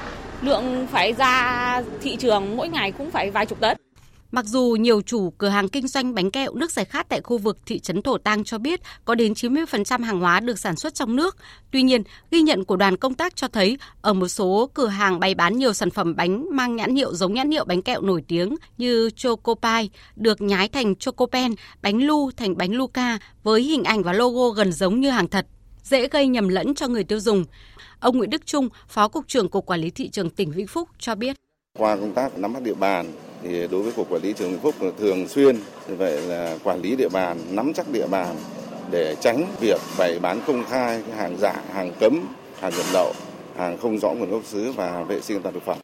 Lượng 0.41 0.87
phải 0.91 1.13
ra 1.13 1.81
thị 2.01 2.15
trường 2.15 2.57
mỗi 2.57 2.69
ngày 2.69 2.91
cũng 2.91 3.11
phải 3.11 3.31
vài 3.31 3.45
chục 3.45 3.59
tấn. 3.59 3.77
Mặc 4.33 4.45
dù 4.45 4.75
nhiều 4.79 5.01
chủ 5.01 5.29
cửa 5.37 5.47
hàng 5.47 5.69
kinh 5.69 5.87
doanh 5.87 6.13
bánh 6.13 6.31
kẹo 6.31 6.53
nước 6.53 6.71
giải 6.71 6.85
khát 6.85 7.09
tại 7.09 7.21
khu 7.21 7.37
vực 7.37 7.57
thị 7.65 7.79
trấn 7.79 8.01
Thổ 8.01 8.17
Tang 8.17 8.43
cho 8.43 8.57
biết 8.57 8.81
có 9.05 9.15
đến 9.15 9.33
90% 9.33 10.03
hàng 10.03 10.19
hóa 10.19 10.39
được 10.39 10.59
sản 10.59 10.75
xuất 10.75 10.95
trong 10.95 11.15
nước, 11.15 11.37
tuy 11.71 11.83
nhiên, 11.83 12.03
ghi 12.31 12.41
nhận 12.41 12.65
của 12.65 12.75
đoàn 12.75 12.97
công 12.97 13.13
tác 13.13 13.35
cho 13.35 13.47
thấy 13.47 13.77
ở 14.01 14.13
một 14.13 14.27
số 14.27 14.69
cửa 14.73 14.87
hàng 14.87 15.19
bày 15.19 15.35
bán 15.35 15.57
nhiều 15.57 15.73
sản 15.73 15.89
phẩm 15.89 16.15
bánh 16.15 16.45
mang 16.51 16.75
nhãn 16.75 16.95
hiệu 16.95 17.13
giống 17.13 17.33
nhãn 17.33 17.51
hiệu 17.51 17.65
bánh 17.65 17.81
kẹo 17.81 18.01
nổi 18.01 18.23
tiếng 18.27 18.55
như 18.77 19.09
Chocopie 19.15 19.87
được 20.15 20.41
nhái 20.41 20.69
thành 20.69 20.95
Chocopen, 20.95 21.51
bánh 21.81 22.03
lu 22.03 22.31
thành 22.31 22.57
bánh 22.57 22.73
Luca 22.73 23.19
với 23.43 23.61
hình 23.61 23.83
ảnh 23.83 24.03
và 24.03 24.13
logo 24.13 24.49
gần 24.49 24.71
giống 24.71 24.99
như 24.99 25.09
hàng 25.09 25.27
thật, 25.27 25.47
dễ 25.83 26.07
gây 26.07 26.27
nhầm 26.27 26.47
lẫn 26.47 26.75
cho 26.75 26.87
người 26.87 27.03
tiêu 27.03 27.19
dùng. 27.19 27.45
Ông 27.99 28.17
Nguyễn 28.17 28.29
Đức 28.29 28.45
Trung, 28.45 28.69
Phó 28.87 29.07
Cục 29.07 29.27
trưởng 29.27 29.49
Cục 29.49 29.65
Quản 29.65 29.79
lý 29.79 29.89
Thị 29.89 30.09
trường 30.09 30.29
tỉnh 30.29 30.51
Vĩnh 30.51 30.67
Phúc 30.67 30.89
cho 30.99 31.15
biết. 31.15 31.35
Qua 31.79 31.95
công 31.95 32.13
tác 32.13 32.37
nắm 32.37 32.53
bắt 32.53 32.63
địa 32.63 32.73
bàn, 32.73 33.11
thì 33.43 33.67
đối 33.67 33.81
với 33.83 33.91
cục 33.91 34.09
quản 34.09 34.21
lý 34.21 34.33
trường 34.33 34.51
Vĩnh 34.51 34.59
Phúc 34.59 34.75
thường 34.97 35.27
xuyên 35.27 35.55
như 35.87 35.95
vậy 35.95 36.21
là 36.21 36.57
quản 36.63 36.81
lý 36.81 36.95
địa 36.95 37.09
bàn 37.09 37.37
nắm 37.49 37.73
chắc 37.73 37.89
địa 37.91 38.07
bàn 38.07 38.35
để 38.91 39.15
tránh 39.21 39.45
việc 39.59 39.81
bày 39.97 40.19
bán 40.19 40.41
công 40.47 40.63
khai 40.69 41.03
hàng 41.17 41.37
giả 41.37 41.63
hàng 41.73 41.91
cấm 41.99 42.19
hàng 42.59 42.73
nhập 42.77 42.85
lậu 42.93 43.13
hàng 43.57 43.77
không 43.77 43.99
rõ 43.99 44.09
nguồn 44.09 44.29
gốc 44.29 44.45
xứ 44.45 44.71
và 44.71 45.03
vệ 45.03 45.21
sinh 45.21 45.37
an 45.37 45.43
toàn 45.43 45.53
thực 45.53 45.63
phẩm. 45.63 45.77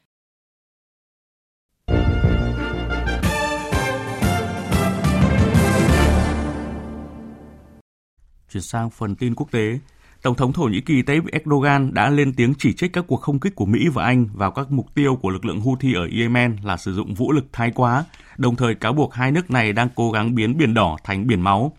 Chuyển 8.53 8.63
sang 8.63 8.89
phần 8.89 9.15
tin 9.15 9.35
quốc 9.35 9.51
tế, 9.51 9.79
Tổng 10.21 10.35
thống 10.35 10.53
Thổ 10.53 10.63
Nhĩ 10.63 10.81
Kỳ 10.81 11.01
Tayyip 11.01 11.23
Erdogan 11.31 11.93
đã 11.93 12.09
lên 12.09 12.33
tiếng 12.33 12.53
chỉ 12.57 12.73
trích 12.73 12.93
các 12.93 13.05
cuộc 13.07 13.21
không 13.21 13.39
kích 13.39 13.55
của 13.55 13.65
Mỹ 13.65 13.87
và 13.93 14.03
Anh 14.03 14.27
vào 14.33 14.51
các 14.51 14.71
mục 14.71 14.95
tiêu 14.95 15.15
của 15.15 15.29
lực 15.29 15.45
lượng 15.45 15.61
Houthi 15.61 15.93
ở 15.93 16.07
Yemen 16.19 16.57
là 16.63 16.77
sử 16.77 16.93
dụng 16.93 17.13
vũ 17.13 17.31
lực 17.31 17.45
thái 17.51 17.71
quá, 17.75 18.05
đồng 18.37 18.55
thời 18.55 18.75
cáo 18.75 18.93
buộc 18.93 19.13
hai 19.13 19.31
nước 19.31 19.51
này 19.51 19.73
đang 19.73 19.89
cố 19.95 20.11
gắng 20.11 20.35
biến 20.35 20.57
Biển 20.57 20.73
Đỏ 20.73 20.97
thành 21.03 21.27
biển 21.27 21.41
máu. 21.41 21.73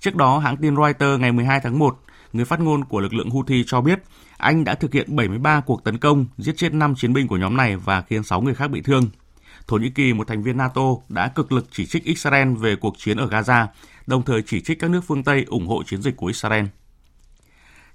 Trước 0.00 0.16
đó, 0.16 0.38
hãng 0.38 0.56
tin 0.56 0.76
Reuters 0.76 1.20
ngày 1.20 1.32
12 1.32 1.60
tháng 1.60 1.78
1, 1.78 2.00
người 2.32 2.44
phát 2.44 2.60
ngôn 2.60 2.84
của 2.84 3.00
lực 3.00 3.14
lượng 3.14 3.30
Houthi 3.30 3.64
cho 3.66 3.80
biết 3.80 4.02
Anh 4.36 4.64
đã 4.64 4.74
thực 4.74 4.92
hiện 4.92 5.16
73 5.16 5.60
cuộc 5.60 5.84
tấn 5.84 5.98
công, 5.98 6.26
giết 6.38 6.56
chết 6.56 6.74
5 6.74 6.94
chiến 6.94 7.12
binh 7.12 7.28
của 7.28 7.36
nhóm 7.36 7.56
này 7.56 7.76
và 7.76 8.00
khiến 8.00 8.22
6 8.22 8.40
người 8.40 8.54
khác 8.54 8.70
bị 8.70 8.80
thương. 8.80 9.08
Thổ 9.66 9.76
Nhĩ 9.76 9.90
Kỳ, 9.90 10.12
một 10.12 10.26
thành 10.28 10.42
viên 10.42 10.56
NATO, 10.56 10.82
đã 11.08 11.28
cực 11.28 11.52
lực 11.52 11.66
chỉ 11.70 11.86
trích 11.86 12.04
Israel 12.04 12.54
về 12.54 12.76
cuộc 12.76 12.98
chiến 12.98 13.16
ở 13.16 13.26
Gaza, 13.26 13.66
đồng 14.06 14.22
thời 14.22 14.42
chỉ 14.42 14.60
trích 14.60 14.78
các 14.78 14.90
nước 14.90 15.00
phương 15.06 15.24
Tây 15.24 15.44
ủng 15.48 15.66
hộ 15.66 15.82
chiến 15.82 16.02
dịch 16.02 16.16
của 16.16 16.26
Israel. 16.26 16.64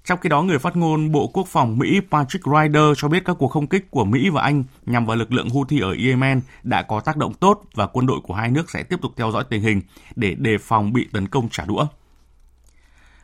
Trong 0.07 0.19
khi 0.19 0.29
đó, 0.29 0.41
người 0.41 0.59
phát 0.59 0.75
ngôn 0.75 1.11
Bộ 1.11 1.27
Quốc 1.27 1.47
phòng 1.47 1.77
Mỹ 1.77 2.01
Patrick 2.11 2.45
Ryder 2.45 2.83
cho 2.97 3.07
biết 3.07 3.25
các 3.25 3.35
cuộc 3.39 3.47
không 3.47 3.67
kích 3.67 3.91
của 3.91 4.05
Mỹ 4.05 4.29
và 4.29 4.41
Anh 4.41 4.63
nhằm 4.85 5.05
vào 5.05 5.17
lực 5.17 5.33
lượng 5.33 5.49
Houthi 5.49 5.79
ở 5.79 5.95
Yemen 6.05 6.41
đã 6.63 6.81
có 6.81 6.99
tác 6.99 7.17
động 7.17 7.33
tốt 7.33 7.63
và 7.73 7.87
quân 7.87 8.05
đội 8.05 8.19
của 8.23 8.33
hai 8.33 8.51
nước 8.51 8.69
sẽ 8.71 8.83
tiếp 8.83 8.99
tục 9.01 9.11
theo 9.17 9.31
dõi 9.31 9.43
tình 9.49 9.61
hình 9.61 9.81
để 10.15 10.35
đề 10.35 10.57
phòng 10.57 10.93
bị 10.93 11.07
tấn 11.13 11.27
công 11.27 11.49
trả 11.49 11.65
đũa. 11.65 11.87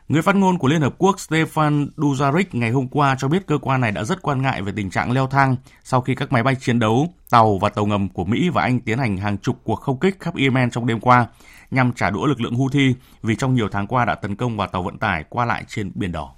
Người 0.08 0.22
phát 0.22 0.36
ngôn 0.36 0.58
của 0.58 0.68
Liên 0.68 0.80
Hợp 0.80 0.94
Quốc 0.98 1.16
Stefan 1.16 1.88
Dujarric 1.96 2.44
ngày 2.52 2.70
hôm 2.70 2.88
qua 2.88 3.16
cho 3.18 3.28
biết 3.28 3.46
cơ 3.46 3.58
quan 3.58 3.80
này 3.80 3.92
đã 3.92 4.04
rất 4.04 4.22
quan 4.22 4.42
ngại 4.42 4.62
về 4.62 4.72
tình 4.76 4.90
trạng 4.90 5.12
leo 5.12 5.26
thang 5.26 5.56
sau 5.84 6.00
khi 6.00 6.14
các 6.14 6.32
máy 6.32 6.42
bay 6.42 6.54
chiến 6.54 6.78
đấu, 6.78 7.08
tàu 7.30 7.58
và 7.58 7.68
tàu 7.68 7.86
ngầm 7.86 8.08
của 8.08 8.24
Mỹ 8.24 8.48
và 8.48 8.62
Anh 8.62 8.80
tiến 8.80 8.98
hành 8.98 9.16
hàng 9.16 9.38
chục 9.38 9.60
cuộc 9.64 9.80
không 9.80 9.98
kích 9.98 10.20
khắp 10.20 10.36
Yemen 10.36 10.70
trong 10.70 10.86
đêm 10.86 11.00
qua 11.00 11.26
nhằm 11.70 11.92
trả 11.92 12.10
đũa 12.10 12.26
lực 12.26 12.40
lượng 12.40 12.54
Houthi 12.54 12.94
vì 13.22 13.36
trong 13.36 13.54
nhiều 13.54 13.68
tháng 13.72 13.86
qua 13.86 14.04
đã 14.04 14.14
tấn 14.14 14.36
công 14.36 14.56
vào 14.56 14.68
tàu 14.68 14.82
vận 14.82 14.98
tải 14.98 15.24
qua 15.28 15.44
lại 15.44 15.64
trên 15.68 15.92
Biển 15.94 16.12
Đỏ. 16.12 16.34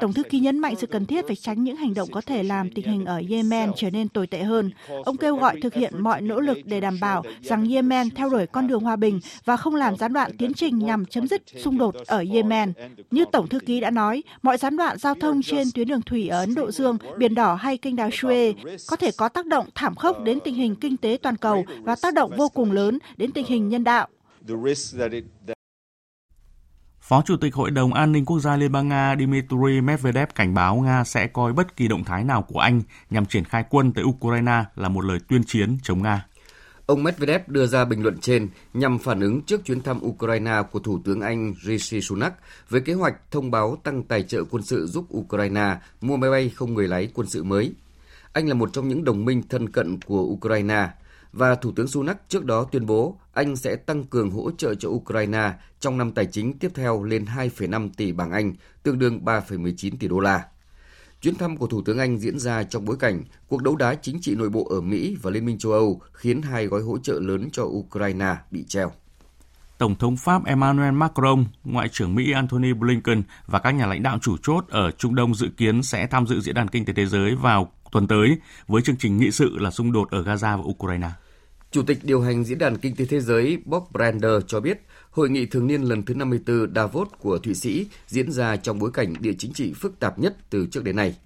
Tổng 0.00 0.12
thư 0.12 0.22
ký 0.22 0.40
nhấn 0.40 0.58
mạnh 0.58 0.74
sự 0.78 0.86
cần 0.86 1.06
thiết 1.06 1.26
phải 1.26 1.36
tránh 1.36 1.64
những 1.64 1.76
hành 1.76 1.94
động 1.94 2.08
có 2.12 2.20
thể 2.20 2.42
làm 2.42 2.70
tình 2.70 2.86
hình 2.86 3.04
ở 3.04 3.22
Yemen 3.30 3.72
trở 3.76 3.90
nên 3.90 4.08
tồi 4.08 4.26
tệ 4.26 4.42
hơn. 4.42 4.70
Ông 5.04 5.16
kêu 5.16 5.36
gọi 5.36 5.60
thực 5.62 5.74
hiện 5.74 6.02
mọi 6.02 6.20
nỗ 6.20 6.40
lực 6.40 6.58
để 6.64 6.80
đảm 6.80 7.00
bảo 7.00 7.22
rằng 7.42 7.68
Yemen 7.68 8.10
theo 8.10 8.28
đuổi 8.28 8.46
con 8.46 8.66
đường 8.66 8.80
hòa 8.80 8.96
bình 8.96 9.20
và 9.44 9.56
không 9.56 9.74
làm 9.74 9.96
gián 9.96 10.12
đoạn 10.12 10.36
tiến 10.36 10.54
trình 10.54 10.78
nhằm 10.78 11.06
chấm 11.06 11.28
dứt 11.28 11.42
xung 11.56 11.78
đột 11.78 11.94
ở 12.06 12.24
Yemen. 12.32 12.72
Như 13.10 13.24
Tổng 13.32 13.48
thư 13.48 13.60
ký 13.60 13.80
đã 13.80 13.90
nói, 13.90 14.22
mọi 14.42 14.58
gián 14.58 14.76
đoạn 14.76 14.98
giao 14.98 15.14
thông 15.14 15.42
trên 15.42 15.68
tuyến 15.74 15.88
đường 15.88 16.02
thủy 16.02 16.28
ở 16.28 16.38
Ấn 16.38 16.54
Độ 16.54 16.70
Dương, 16.70 16.98
Biển 17.18 17.34
Đỏ 17.34 17.54
hay 17.54 17.76
kênh 17.76 17.96
đào 17.96 18.08
Suez 18.08 18.54
có 18.88 18.96
thể 18.96 19.10
có 19.16 19.28
tác 19.28 19.46
động 19.46 19.66
thảm 19.74 19.94
khốc 19.94 20.22
đến 20.22 20.38
tình 20.44 20.54
hình 20.54 20.76
kinh 20.76 20.96
tế 20.96 21.18
toàn 21.22 21.36
cầu 21.36 21.64
và 21.82 21.96
tác 22.02 22.14
động 22.14 22.32
vô 22.36 22.48
cùng 22.48 22.72
lớn 22.72 22.98
đến 23.16 23.32
tình 23.32 23.46
hình 23.46 23.68
nhân 23.68 23.84
đạo. 23.84 24.08
Phó 27.08 27.22
Chủ 27.26 27.36
tịch 27.36 27.54
Hội 27.54 27.70
đồng 27.70 27.94
An 27.94 28.12
ninh 28.12 28.24
Quốc 28.24 28.40
gia 28.40 28.56
Liên 28.56 28.72
bang 28.72 28.88
Nga 28.88 29.16
Dmitry 29.18 29.80
Medvedev 29.80 30.28
cảnh 30.34 30.54
báo 30.54 30.76
Nga 30.76 31.04
sẽ 31.04 31.26
coi 31.26 31.52
bất 31.52 31.76
kỳ 31.76 31.88
động 31.88 32.04
thái 32.04 32.24
nào 32.24 32.42
của 32.42 32.58
Anh 32.58 32.82
nhằm 33.10 33.26
triển 33.26 33.44
khai 33.44 33.64
quân 33.70 33.92
tới 33.92 34.04
Ukraine 34.04 34.64
là 34.76 34.88
một 34.88 35.04
lời 35.04 35.18
tuyên 35.28 35.44
chiến 35.44 35.78
chống 35.82 36.02
Nga. 36.02 36.26
Ông 36.86 37.02
Medvedev 37.02 37.40
đưa 37.46 37.66
ra 37.66 37.84
bình 37.84 38.02
luận 38.02 38.18
trên 38.18 38.48
nhằm 38.74 38.98
phản 38.98 39.20
ứng 39.20 39.42
trước 39.42 39.64
chuyến 39.64 39.82
thăm 39.82 40.00
Ukraine 40.06 40.62
của 40.70 40.78
Thủ 40.78 41.00
tướng 41.04 41.20
Anh 41.20 41.54
Rishi 41.64 42.00
Sunak 42.00 42.34
với 42.68 42.80
kế 42.80 42.92
hoạch 42.92 43.14
thông 43.30 43.50
báo 43.50 43.76
tăng 43.84 44.02
tài 44.02 44.22
trợ 44.22 44.44
quân 44.50 44.62
sự 44.62 44.86
giúp 44.86 45.06
Ukraine 45.16 45.76
mua 46.00 46.16
máy 46.16 46.30
bay 46.30 46.48
không 46.48 46.74
người 46.74 46.88
lái 46.88 47.08
quân 47.14 47.28
sự 47.28 47.44
mới. 47.44 47.74
Anh 48.32 48.48
là 48.48 48.54
một 48.54 48.72
trong 48.72 48.88
những 48.88 49.04
đồng 49.04 49.24
minh 49.24 49.42
thân 49.48 49.68
cận 49.68 50.00
của 50.00 50.22
Ukraine– 50.22 50.88
và 51.32 51.54
Thủ 51.54 51.72
tướng 51.72 51.88
Sunak 51.88 52.18
trước 52.28 52.44
đó 52.44 52.64
tuyên 52.72 52.86
bố 52.86 53.18
Anh 53.32 53.56
sẽ 53.56 53.76
tăng 53.76 54.04
cường 54.04 54.30
hỗ 54.30 54.50
trợ 54.50 54.74
cho 54.74 54.88
Ukraine 54.88 55.52
trong 55.80 55.98
năm 55.98 56.12
tài 56.12 56.26
chính 56.26 56.58
tiếp 56.58 56.70
theo 56.74 57.02
lên 57.02 57.24
2,5 57.24 57.90
tỷ 57.96 58.12
bảng 58.12 58.32
Anh, 58.32 58.54
tương 58.82 58.98
đương 58.98 59.24
3,19 59.24 59.92
tỷ 60.00 60.08
đô 60.08 60.20
la. 60.20 60.44
Chuyến 61.20 61.34
thăm 61.34 61.56
của 61.56 61.66
Thủ 61.66 61.82
tướng 61.82 61.98
Anh 61.98 62.18
diễn 62.18 62.38
ra 62.38 62.62
trong 62.62 62.84
bối 62.84 62.96
cảnh 63.00 63.22
cuộc 63.48 63.62
đấu 63.62 63.76
đá 63.76 63.94
chính 63.94 64.20
trị 64.20 64.34
nội 64.34 64.50
bộ 64.50 64.64
ở 64.64 64.80
Mỹ 64.80 65.16
và 65.22 65.30
Liên 65.30 65.46
minh 65.46 65.58
châu 65.58 65.72
Âu 65.72 66.00
khiến 66.12 66.42
hai 66.42 66.66
gói 66.66 66.82
hỗ 66.82 66.98
trợ 66.98 67.20
lớn 67.20 67.48
cho 67.52 67.62
Ukraine 67.62 68.36
bị 68.50 68.64
treo. 68.68 68.92
Tổng 69.78 69.94
thống 69.94 70.16
Pháp 70.16 70.44
Emmanuel 70.44 70.94
Macron, 70.94 71.44
Ngoại 71.64 71.88
trưởng 71.88 72.14
Mỹ 72.14 72.32
Antony 72.32 72.72
Blinken 72.72 73.22
và 73.46 73.58
các 73.58 73.70
nhà 73.70 73.86
lãnh 73.86 74.02
đạo 74.02 74.18
chủ 74.22 74.36
chốt 74.42 74.64
ở 74.68 74.90
Trung 74.90 75.14
Đông 75.14 75.34
dự 75.34 75.48
kiến 75.56 75.82
sẽ 75.82 76.06
tham 76.06 76.26
dự 76.26 76.40
Diễn 76.40 76.54
đàn 76.54 76.68
Kinh 76.68 76.84
tế 76.84 76.92
Thế 76.92 77.06
giới 77.06 77.34
vào 77.34 77.72
tuần 77.92 78.08
tới 78.08 78.36
với 78.68 78.82
chương 78.82 78.96
trình 78.96 79.18
nghị 79.18 79.30
sự 79.30 79.58
là 79.58 79.70
xung 79.70 79.92
đột 79.92 80.10
ở 80.10 80.22
Gaza 80.22 80.56
và 80.56 80.62
Ukraine. 80.64 81.08
Chủ 81.70 81.82
tịch 81.82 81.98
điều 82.02 82.20
hành 82.20 82.44
Diễn 82.44 82.58
đàn 82.58 82.76
Kinh 82.76 82.96
tế 82.96 83.04
Thế 83.04 83.20
giới 83.20 83.58
Bob 83.64 83.82
Brander 83.92 84.32
cho 84.46 84.60
biết, 84.60 84.80
hội 85.10 85.30
nghị 85.30 85.46
thường 85.46 85.66
niên 85.66 85.82
lần 85.82 86.02
thứ 86.02 86.14
54 86.14 86.74
Davos 86.74 87.08
của 87.18 87.38
Thụy 87.38 87.54
Sĩ 87.54 87.86
diễn 88.06 88.32
ra 88.32 88.56
trong 88.56 88.78
bối 88.78 88.90
cảnh 88.94 89.14
địa 89.20 89.32
chính 89.38 89.52
trị 89.52 89.72
phức 89.72 90.00
tạp 90.00 90.18
nhất 90.18 90.36
từ 90.50 90.66
trước 90.66 90.84
đến 90.84 90.96
nay. 90.96 91.16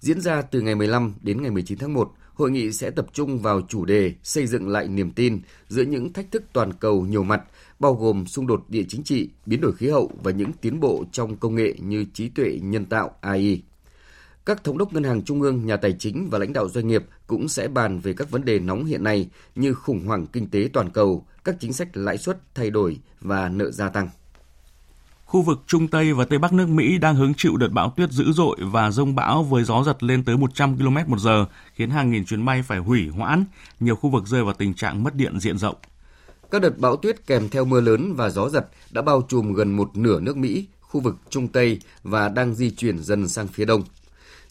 Diễn 0.00 0.20
ra 0.20 0.42
từ 0.42 0.60
ngày 0.60 0.74
15 0.74 1.14
đến 1.22 1.42
ngày 1.42 1.50
19 1.50 1.78
tháng 1.78 1.92
1, 1.94 2.12
hội 2.34 2.50
nghị 2.50 2.72
sẽ 2.72 2.90
tập 2.90 3.06
trung 3.12 3.38
vào 3.38 3.60
chủ 3.68 3.84
đề 3.84 4.14
xây 4.22 4.46
dựng 4.46 4.68
lại 4.68 4.88
niềm 4.88 5.10
tin 5.10 5.40
giữa 5.68 5.82
những 5.82 6.12
thách 6.12 6.30
thức 6.30 6.42
toàn 6.52 6.72
cầu 6.72 7.06
nhiều 7.06 7.22
mặt, 7.22 7.42
bao 7.78 7.94
gồm 7.94 8.26
xung 8.26 8.46
đột 8.46 8.64
địa 8.68 8.84
chính 8.88 9.02
trị, 9.02 9.30
biến 9.46 9.60
đổi 9.60 9.72
khí 9.72 9.88
hậu 9.88 10.10
và 10.22 10.30
những 10.30 10.52
tiến 10.52 10.80
bộ 10.80 11.04
trong 11.12 11.36
công 11.36 11.54
nghệ 11.54 11.74
như 11.78 12.04
trí 12.14 12.28
tuệ 12.28 12.58
nhân 12.62 12.84
tạo 12.84 13.10
AI. 13.20 13.62
Các 14.46 14.64
thống 14.64 14.78
đốc 14.78 14.92
ngân 14.92 15.04
hàng 15.04 15.22
trung 15.22 15.42
ương, 15.42 15.66
nhà 15.66 15.76
tài 15.76 15.92
chính 15.92 16.28
và 16.30 16.38
lãnh 16.38 16.52
đạo 16.52 16.68
doanh 16.68 16.88
nghiệp 16.88 17.04
cũng 17.26 17.48
sẽ 17.48 17.68
bàn 17.68 17.98
về 17.98 18.12
các 18.12 18.30
vấn 18.30 18.44
đề 18.44 18.58
nóng 18.58 18.84
hiện 18.84 19.04
nay 19.04 19.28
như 19.54 19.74
khủng 19.74 20.06
hoảng 20.06 20.26
kinh 20.26 20.50
tế 20.50 20.68
toàn 20.72 20.90
cầu, 20.90 21.26
các 21.44 21.56
chính 21.60 21.72
sách 21.72 21.96
lãi 21.96 22.18
suất 22.18 22.54
thay 22.54 22.70
đổi 22.70 22.98
và 23.20 23.48
nợ 23.48 23.70
gia 23.70 23.88
tăng. 23.88 24.08
Khu 25.24 25.42
vực 25.42 25.62
Trung 25.66 25.88
Tây 25.88 26.12
và 26.12 26.24
Tây 26.24 26.38
Bắc 26.38 26.52
nước 26.52 26.68
Mỹ 26.68 26.98
đang 26.98 27.16
hứng 27.16 27.34
chịu 27.34 27.56
đợt 27.56 27.68
bão 27.72 27.90
tuyết 27.96 28.10
dữ 28.10 28.32
dội 28.32 28.56
và 28.60 28.90
rông 28.90 29.14
bão 29.14 29.42
với 29.42 29.64
gió 29.64 29.82
giật 29.82 30.02
lên 30.02 30.24
tới 30.24 30.36
100 30.36 30.76
km 30.78 30.96
một 31.06 31.18
giờ, 31.18 31.46
khiến 31.74 31.90
hàng 31.90 32.10
nghìn 32.10 32.24
chuyến 32.24 32.44
bay 32.44 32.62
phải 32.62 32.78
hủy 32.78 33.08
hoãn, 33.08 33.44
nhiều 33.80 33.96
khu 33.96 34.10
vực 34.10 34.26
rơi 34.26 34.44
vào 34.44 34.54
tình 34.54 34.74
trạng 34.74 35.02
mất 35.02 35.14
điện 35.14 35.40
diện 35.40 35.58
rộng. 35.58 35.76
Các 36.50 36.62
đợt 36.62 36.78
bão 36.78 36.96
tuyết 36.96 37.26
kèm 37.26 37.48
theo 37.48 37.64
mưa 37.64 37.80
lớn 37.80 38.14
và 38.14 38.30
gió 38.30 38.48
giật 38.48 38.66
đã 38.90 39.02
bao 39.02 39.22
trùm 39.28 39.52
gần 39.52 39.76
một 39.76 39.96
nửa 39.96 40.20
nước 40.20 40.36
Mỹ, 40.36 40.66
khu 40.80 41.00
vực 41.00 41.16
Trung 41.30 41.48
Tây 41.48 41.80
và 42.02 42.28
đang 42.28 42.54
di 42.54 42.70
chuyển 42.70 42.98
dần 42.98 43.28
sang 43.28 43.48
phía 43.48 43.64
đông. 43.64 43.82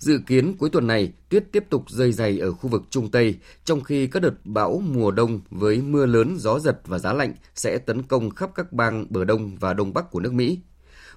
Dự 0.04 0.20
kiến 0.28 0.58
cuối 0.58 0.70
tuần 0.70 0.88
này, 0.88 1.14
tuyết 1.30 1.52
tiếp 1.52 1.64
tục 1.70 1.90
rơi 1.90 2.12
dày 2.12 2.40
ở 2.40 2.52
khu 2.52 2.70
vực 2.70 2.84
Trung 2.90 3.12
Tây, 3.12 3.36
trong 3.66 3.82
khi 3.84 4.08
các 4.08 4.20
đợt 4.24 4.34
bão 4.44 4.84
mùa 4.86 5.12
đông 5.12 5.42
với 5.50 5.82
mưa 5.82 6.06
lớn, 6.06 6.36
gió 6.40 6.60
giật 6.60 6.82
và 6.86 7.00
giá 7.00 7.14
lạnh 7.14 7.34
sẽ 7.56 7.78
tấn 7.78 8.04
công 8.04 8.30
khắp 8.30 8.50
các 8.56 8.74
bang 8.74 9.06
bờ 9.10 9.26
đông 9.26 9.56
và 9.60 9.74
đông 9.74 9.94
bắc 9.94 10.12
của 10.12 10.20
nước 10.20 10.34
Mỹ. 10.34 10.60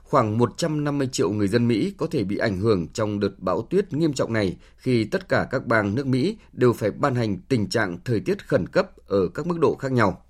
Khoảng 0.03 0.39
150 0.39 1.09
triệu 1.13 1.31
người 1.31 1.49
dân 1.49 1.69
Mỹ 1.69 1.93
có 1.97 2.07
thể 2.07 2.25
bị 2.25 2.37
ảnh 2.37 2.59
hưởng 2.59 2.89
trong 2.89 3.21
đợt 3.21 3.39
bão 3.39 3.63
tuyết 3.63 3.93
nghiêm 3.93 4.13
trọng 4.13 4.33
này 4.33 4.57
khi 4.77 5.05
tất 5.05 5.29
cả 5.29 5.47
các 5.51 5.67
bang 5.67 5.95
nước 5.95 6.07
Mỹ 6.07 6.37
đều 6.53 6.73
phải 6.73 6.91
ban 6.91 7.15
hành 7.15 7.39
tình 7.49 7.69
trạng 7.69 7.99
thời 8.05 8.21
tiết 8.21 8.49
khẩn 8.49 8.67
cấp 8.67 8.91
ở 9.07 9.29
các 9.29 9.47
mức 9.47 9.59
độ 9.61 9.77
khác 9.77 9.93
nhau. 9.93 10.23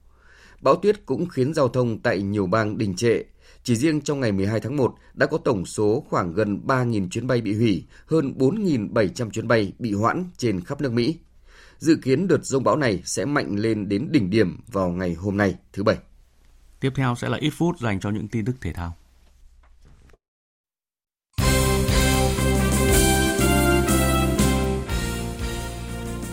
Bão 0.60 0.76
tuyết 0.76 1.06
cũng 1.06 1.28
khiến 1.28 1.54
giao 1.54 1.68
thông 1.68 1.98
tại 1.98 2.22
nhiều 2.22 2.46
bang 2.46 2.78
đình 2.78 2.96
trệ. 2.96 3.22
Chỉ 3.66 3.76
riêng 3.76 4.00
trong 4.00 4.20
ngày 4.20 4.32
12 4.32 4.60
tháng 4.60 4.76
1 4.76 4.94
đã 5.14 5.26
có 5.26 5.38
tổng 5.38 5.66
số 5.66 6.04
khoảng 6.08 6.32
gần 6.32 6.60
3.000 6.66 7.08
chuyến 7.08 7.26
bay 7.26 7.40
bị 7.40 7.54
hủy, 7.54 7.84
hơn 8.06 8.34
4.700 8.38 9.30
chuyến 9.30 9.48
bay 9.48 9.72
bị 9.78 9.92
hoãn 9.92 10.24
trên 10.36 10.64
khắp 10.64 10.80
nước 10.80 10.92
Mỹ. 10.92 11.18
Dự 11.78 11.96
kiến 12.02 12.28
đợt 12.28 12.44
rông 12.44 12.64
bão 12.64 12.76
này 12.76 13.02
sẽ 13.04 13.24
mạnh 13.24 13.56
lên 13.56 13.88
đến 13.88 14.08
đỉnh 14.12 14.30
điểm 14.30 14.60
vào 14.72 14.88
ngày 14.88 15.14
hôm 15.14 15.36
nay, 15.36 15.54
thứ 15.72 15.82
Bảy. 15.82 15.96
Tiếp 16.80 16.90
theo 16.94 17.14
sẽ 17.14 17.28
là 17.28 17.38
ít 17.38 17.50
phút 17.50 17.80
dành 17.80 18.00
cho 18.00 18.10
những 18.10 18.28
tin 18.28 18.44
tức 18.44 18.56
thể 18.60 18.72
thao. 18.72 18.96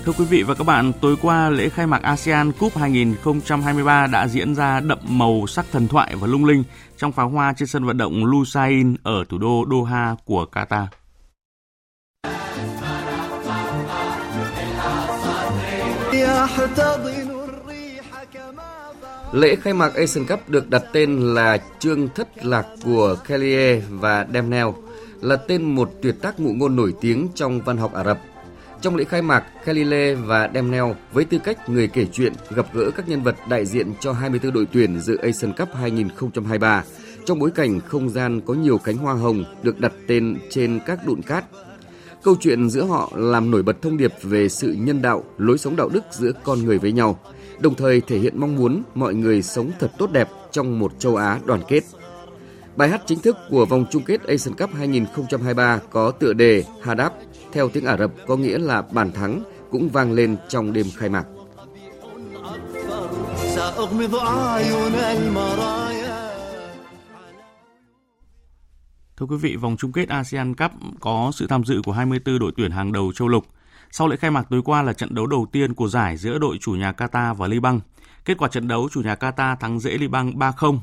Thưa 0.06 0.12
quý 0.18 0.26
vị 0.26 0.44
và 0.44 0.54
các 0.54 0.64
bạn, 0.64 0.92
tối 1.02 1.16
qua 1.22 1.50
lễ 1.50 1.70
khai 1.70 1.88
mạc 1.88 2.02
ASEAN 2.02 2.52
Cup 2.52 2.78
2023 2.78 4.08
đã 4.08 4.28
diễn 4.28 4.56
ra 4.56 4.80
đậm 4.80 5.00
màu 5.08 5.48
sắc 5.48 5.66
thần 5.72 5.88
thoại 5.88 6.16
và 6.16 6.28
lung 6.28 6.46
linh 6.46 6.64
trong 6.98 7.12
pháo 7.12 7.30
hoa 7.30 7.54
trên 7.58 7.68
sân 7.68 7.86
vận 7.86 7.98
động 7.98 8.26
Lusail 8.26 8.94
ở 9.04 9.24
thủ 9.30 9.38
đô 9.38 9.66
Doha 9.72 10.16
của 10.26 10.46
Qatar. 10.52 10.86
Lễ 19.32 19.56
khai 19.56 19.74
mạc 19.74 19.96
Asian 19.96 20.26
Cup 20.26 20.50
được 20.50 20.70
đặt 20.70 20.84
tên 20.94 21.34
là 21.34 21.58
Trương 21.80 22.10
Thất 22.10 22.46
Lạc 22.46 22.66
của 22.84 23.16
Kelly 23.28 23.82
và 23.90 24.26
Demnell, 24.34 24.70
là 25.22 25.36
tên 25.36 25.76
một 25.76 25.92
tuyệt 26.02 26.16
tác 26.22 26.40
ngụ 26.40 26.54
ngôn 26.54 26.76
nổi 26.76 26.94
tiếng 27.02 27.28
trong 27.36 27.62
văn 27.62 27.78
học 27.78 27.94
Ả 27.94 28.04
Rập 28.04 28.18
trong 28.84 28.96
lễ 28.96 29.04
khai 29.04 29.22
mạc, 29.22 29.44
Khalile 29.64 30.16
và 30.16 30.50
Demnell 30.54 30.86
với 31.14 31.26
tư 31.26 31.40
cách 31.44 31.70
người 31.70 31.88
kể 31.88 32.06
chuyện 32.12 32.34
gặp 32.56 32.66
gỡ 32.74 32.92
các 32.96 33.10
nhân 33.10 33.24
vật 33.24 33.36
đại 33.50 33.66
diện 33.66 33.94
cho 34.00 34.14
24 34.14 34.54
đội 34.54 34.68
tuyển 34.72 35.00
dự 35.00 35.18
Asian 35.18 35.54
Cup 35.54 35.70
2023 35.74 36.84
trong 37.26 37.40
bối 37.40 37.52
cảnh 37.52 37.80
không 37.80 38.10
gian 38.10 38.42
có 38.42 38.54
nhiều 38.54 38.78
cánh 38.78 38.98
hoa 38.98 39.14
hồng 39.14 39.44
được 39.64 39.80
đặt 39.80 39.94
tên 40.08 40.38
trên 40.50 40.80
các 40.86 41.06
đụn 41.06 41.22
cát. 41.22 41.46
Câu 42.24 42.36
chuyện 42.40 42.70
giữa 42.70 42.84
họ 42.84 43.12
làm 43.16 43.52
nổi 43.52 43.64
bật 43.64 43.82
thông 43.82 43.98
điệp 43.98 44.14
về 44.24 44.50
sự 44.50 44.76
nhân 44.80 45.02
đạo, 45.02 45.24
lối 45.38 45.58
sống 45.58 45.76
đạo 45.76 45.90
đức 45.90 46.04
giữa 46.12 46.32
con 46.44 46.66
người 46.66 46.78
với 46.78 46.92
nhau, 46.92 47.20
đồng 47.60 47.76
thời 47.76 48.02
thể 48.02 48.20
hiện 48.20 48.40
mong 48.40 48.56
muốn 48.56 48.84
mọi 48.96 49.14
người 49.14 49.42
sống 49.42 49.72
thật 49.80 49.92
tốt 49.98 50.12
đẹp 50.12 50.30
trong 50.52 50.80
một 50.80 51.00
châu 51.00 51.16
Á 51.16 51.40
đoàn 51.46 51.62
kết. 51.68 51.84
Bài 52.76 52.90
hát 52.90 53.02
chính 53.06 53.20
thức 53.20 53.38
của 53.50 53.66
vòng 53.66 53.86
chung 53.92 54.04
kết 54.04 54.24
Asian 54.28 54.56
Cup 54.56 54.70
2023 54.74 55.80
có 55.90 56.12
tựa 56.12 56.34
đề 56.34 56.64
Hadab, 56.82 57.12
theo 57.54 57.70
tiếng 57.70 57.86
Ả 57.86 57.98
Rập 57.98 58.12
có 58.28 58.38
nghĩa 58.38 58.58
là 58.58 58.82
bàn 58.82 59.12
thắng, 59.12 59.44
cũng 59.72 59.90
vang 59.90 60.12
lên 60.12 60.38
trong 60.50 60.74
đêm 60.74 60.86
khai 60.98 61.10
mạc. 61.10 61.26
Thưa 69.18 69.26
quý 69.26 69.38
vị, 69.42 69.56
vòng 69.56 69.76
chung 69.80 69.92
kết 69.92 70.10
ASEAN 70.10 70.56
Cup 70.56 70.72
có 71.00 71.32
sự 71.34 71.48
tham 71.48 71.64
dự 71.64 71.82
của 71.86 71.92
24 71.92 72.40
đội 72.40 72.52
tuyển 72.58 72.72
hàng 72.72 72.92
đầu 72.92 73.12
châu 73.16 73.28
lục. 73.28 73.46
Sau 73.92 74.08
lễ 74.08 74.16
khai 74.16 74.32
mạc 74.32 74.48
tối 74.50 74.62
qua 74.66 74.82
là 74.82 74.94
trận 74.94 75.16
đấu 75.16 75.28
đầu 75.28 75.48
tiên 75.52 75.74
của 75.74 75.88
giải 75.88 76.18
giữa 76.18 76.38
đội 76.38 76.58
chủ 76.62 76.72
nhà 76.72 76.92
Qatar 76.92 77.34
và 77.34 77.48
Liban. 77.48 77.80
Kết 78.26 78.38
quả 78.38 78.48
trận 78.48 78.68
đấu 78.68 78.90
chủ 78.92 79.02
nhà 79.02 79.16
Qatar 79.16 79.56
thắng 79.56 79.80
dễ 79.80 79.98
Liban 79.98 80.32
3-0 80.32 80.80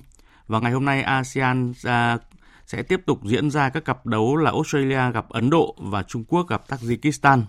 và 0.49 0.61
ngày 0.61 0.73
hôm 0.73 0.85
nay 0.85 1.03
ASEAN 1.03 1.73
à, 1.85 2.19
sẽ 2.71 2.83
tiếp 2.83 3.01
tục 3.07 3.21
diễn 3.25 3.51
ra 3.51 3.69
các 3.69 3.85
cặp 3.85 4.07
đấu 4.07 4.37
là 4.37 4.51
Australia 4.51 5.13
gặp 5.15 5.29
Ấn 5.29 5.51
Độ 5.51 5.75
và 5.79 6.03
Trung 6.03 6.25
Quốc 6.25 6.49
gặp 6.49 6.63
Tajikistan. 6.69 7.43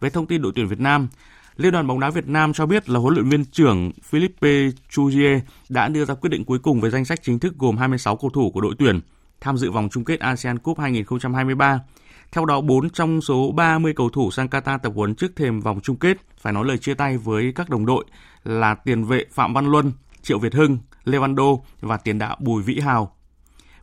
Về 0.00 0.10
thông 0.10 0.26
tin 0.26 0.42
đội 0.42 0.52
tuyển 0.54 0.68
Việt 0.68 0.80
Nam, 0.80 1.08
Liên 1.56 1.72
đoàn 1.72 1.86
bóng 1.86 2.00
đá 2.00 2.10
Việt 2.10 2.28
Nam 2.28 2.52
cho 2.52 2.66
biết 2.66 2.88
là 2.88 3.00
huấn 3.00 3.14
luyện 3.14 3.28
viên 3.28 3.44
trưởng 3.44 3.90
Philippe 4.02 4.48
Chuzier 4.90 5.40
đã 5.68 5.88
đưa 5.88 6.04
ra 6.04 6.14
quyết 6.14 6.30
định 6.30 6.44
cuối 6.44 6.58
cùng 6.58 6.80
về 6.80 6.90
danh 6.90 7.04
sách 7.04 7.22
chính 7.22 7.38
thức 7.38 7.54
gồm 7.58 7.76
26 7.76 8.16
cầu 8.16 8.30
thủ 8.30 8.50
của 8.50 8.60
đội 8.60 8.74
tuyển 8.78 9.00
tham 9.40 9.56
dự 9.56 9.70
vòng 9.70 9.88
chung 9.92 10.04
kết 10.04 10.20
ASEAN 10.20 10.58
Cup 10.58 10.78
2023. 10.78 11.80
Theo 12.32 12.44
đó, 12.44 12.60
4 12.60 12.90
trong 12.90 13.20
số 13.20 13.52
30 13.52 13.92
cầu 13.96 14.10
thủ 14.10 14.30
sang 14.30 14.48
Qatar 14.48 14.78
tập 14.78 14.92
huấn 14.96 15.14
trước 15.14 15.36
thềm 15.36 15.60
vòng 15.60 15.80
chung 15.82 15.96
kết 15.96 16.16
phải 16.40 16.52
nói 16.52 16.64
lời 16.64 16.78
chia 16.78 16.94
tay 16.94 17.18
với 17.18 17.52
các 17.54 17.70
đồng 17.70 17.86
đội 17.86 18.04
là 18.44 18.74
tiền 18.74 19.04
vệ 19.04 19.24
Phạm 19.32 19.54
Văn 19.54 19.66
Luân, 19.66 19.92
Triệu 20.22 20.38
Việt 20.38 20.54
Hưng, 20.54 20.78
Lê 21.04 21.18
Văn 21.18 21.34
Đô 21.34 21.64
và 21.80 21.96
tiền 21.96 22.18
đạo 22.18 22.36
Bùi 22.40 22.62
Vĩ 22.62 22.80
Hào. 22.80 23.19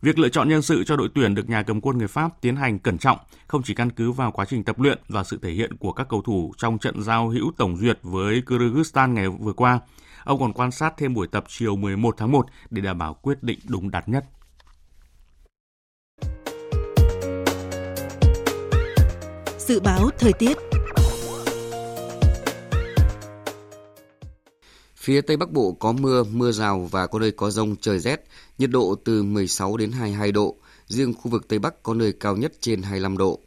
Việc 0.02 0.20
lựa 0.20 0.30
chọn 0.30 0.50
nhân 0.50 0.62
sự 0.62 0.84
cho 0.84 0.96
đội 0.96 1.10
tuyển 1.16 1.36
được 1.36 1.50
nhà 1.50 1.64
cầm 1.64 1.82
quân 1.82 1.98
người 1.98 2.08
Pháp 2.08 2.42
tiến 2.42 2.56
hành 2.56 2.80
cẩn 2.80 2.98
trọng, 2.98 3.18
không 3.48 3.64
chỉ 3.64 3.74
căn 3.74 3.90
cứ 3.90 4.12
vào 4.12 4.32
quá 4.32 4.46
trình 4.46 4.64
tập 4.64 4.80
luyện 4.80 5.00
và 5.10 5.24
sự 5.24 5.40
thể 5.42 5.52
hiện 5.52 5.78
của 5.78 5.92
các 5.92 6.08
cầu 6.10 6.22
thủ 6.22 6.54
trong 6.58 6.78
trận 6.78 7.04
giao 7.04 7.30
hữu 7.30 7.52
tổng 7.58 7.78
duyệt 7.78 8.00
với 8.02 8.42
Kyrgyzstan 8.46 9.14
ngày 9.14 9.30
vừa 9.30 9.54
qua, 9.54 9.80
ông 10.24 10.40
còn 10.40 10.54
quan 10.54 10.72
sát 10.72 10.94
thêm 10.98 11.14
buổi 11.14 11.28
tập 11.28 11.44
chiều 11.48 11.76
11 11.76 12.16
tháng 12.18 12.32
1 12.32 12.46
để 12.70 12.82
đảm 12.82 12.98
bảo 12.98 13.14
quyết 13.14 13.44
định 13.44 13.60
đúng 13.68 13.92
đắn 13.92 14.04
nhất. 14.06 14.26
Dự 19.58 19.80
báo 19.80 20.10
thời 20.20 20.34
tiết 20.34 20.58
Phía 25.08 25.22
Tây 25.22 25.38
Bắc 25.38 25.52
Bộ 25.52 25.72
có 25.72 25.92
mưa, 25.92 26.24
mưa 26.24 26.52
rào 26.52 26.90
và 26.92 27.08
có 27.08 27.20
nơi 27.20 27.32
có 27.32 27.52
rông 27.52 27.76
trời 27.76 28.00
rét, 28.00 28.24
nhiệt 28.58 28.70
độ 28.70 28.96
từ 29.04 29.24
16 29.24 29.78
đến 29.78 29.92
22 29.92 30.32
độ, 30.32 30.56
riêng 30.88 31.14
khu 31.14 31.32
vực 31.32 31.48
Tây 31.48 31.60
Bắc 31.60 31.84
có 31.84 31.94
nơi 31.94 32.14
cao 32.14 32.38
nhất 32.38 32.54
trên 32.62 32.82
25 32.82 33.18
độ. 33.18 33.40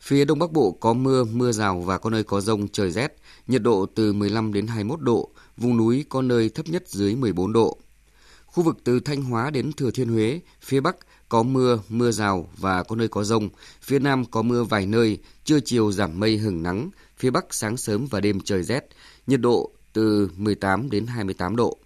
Phía 0.00 0.24
Đông 0.24 0.38
Bắc 0.38 0.52
Bộ 0.52 0.76
có 0.80 0.92
mưa, 0.92 1.24
mưa 1.24 1.52
rào 1.52 1.80
và 1.80 1.98
có 1.98 2.10
nơi 2.10 2.24
có 2.24 2.40
rông 2.40 2.68
trời 2.68 2.90
rét, 2.90 3.16
nhiệt 3.46 3.62
độ 3.62 3.86
từ 3.94 4.12
15 4.12 4.52
đến 4.52 4.66
21 4.66 5.00
độ, 5.00 5.30
vùng 5.56 5.76
núi 5.76 6.04
có 6.08 6.22
nơi 6.22 6.48
thấp 6.48 6.68
nhất 6.68 6.88
dưới 6.88 7.14
14 7.14 7.52
độ. 7.52 7.78
Khu 8.46 8.64
vực 8.64 8.78
từ 8.84 9.00
Thanh 9.00 9.22
Hóa 9.22 9.50
đến 9.50 9.72
Thừa 9.72 9.90
Thiên 9.90 10.08
Huế, 10.08 10.40
phía 10.60 10.80
Bắc 10.80 10.96
có 11.28 11.42
mưa, 11.42 11.78
mưa 11.88 12.10
rào 12.10 12.48
và 12.56 12.82
có 12.82 12.96
nơi 12.96 13.08
có 13.08 13.24
rông, 13.24 13.48
phía 13.82 13.98
Nam 13.98 14.24
có 14.24 14.42
mưa 14.42 14.64
vài 14.64 14.86
nơi, 14.86 15.18
trưa 15.44 15.60
chiều 15.60 15.92
giảm 15.92 16.20
mây 16.20 16.36
hừng 16.36 16.62
nắng, 16.62 16.90
phía 17.16 17.30
Bắc 17.30 17.54
sáng 17.54 17.76
sớm 17.76 18.06
và 18.06 18.20
đêm 18.20 18.40
trời 18.40 18.62
rét, 18.62 18.88
nhiệt 19.26 19.40
độ 19.40 19.72
từ 19.92 20.30
18 20.36 20.90
đến 20.90 21.06
28 21.06 21.56
độ. 21.56 21.78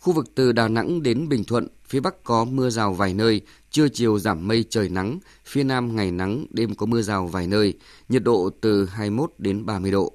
Khu 0.00 0.12
vực 0.12 0.26
từ 0.34 0.52
Đà 0.52 0.68
Nẵng 0.68 1.02
đến 1.02 1.28
Bình 1.28 1.44
Thuận, 1.44 1.68
phía 1.86 2.00
Bắc 2.00 2.24
có 2.24 2.44
mưa 2.44 2.70
rào 2.70 2.92
vài 2.92 3.14
nơi, 3.14 3.40
trưa 3.70 3.88
chiều 3.88 4.18
giảm 4.18 4.48
mây 4.48 4.64
trời 4.70 4.88
nắng, 4.88 5.18
phía 5.44 5.62
Nam 5.62 5.96
ngày 5.96 6.10
nắng, 6.10 6.46
đêm 6.50 6.74
có 6.74 6.86
mưa 6.86 7.02
rào 7.02 7.26
vài 7.26 7.46
nơi, 7.46 7.74
nhiệt 8.08 8.22
độ 8.22 8.50
từ 8.60 8.86
21 8.86 9.32
đến 9.38 9.66
30 9.66 9.90
độ. 9.90 10.12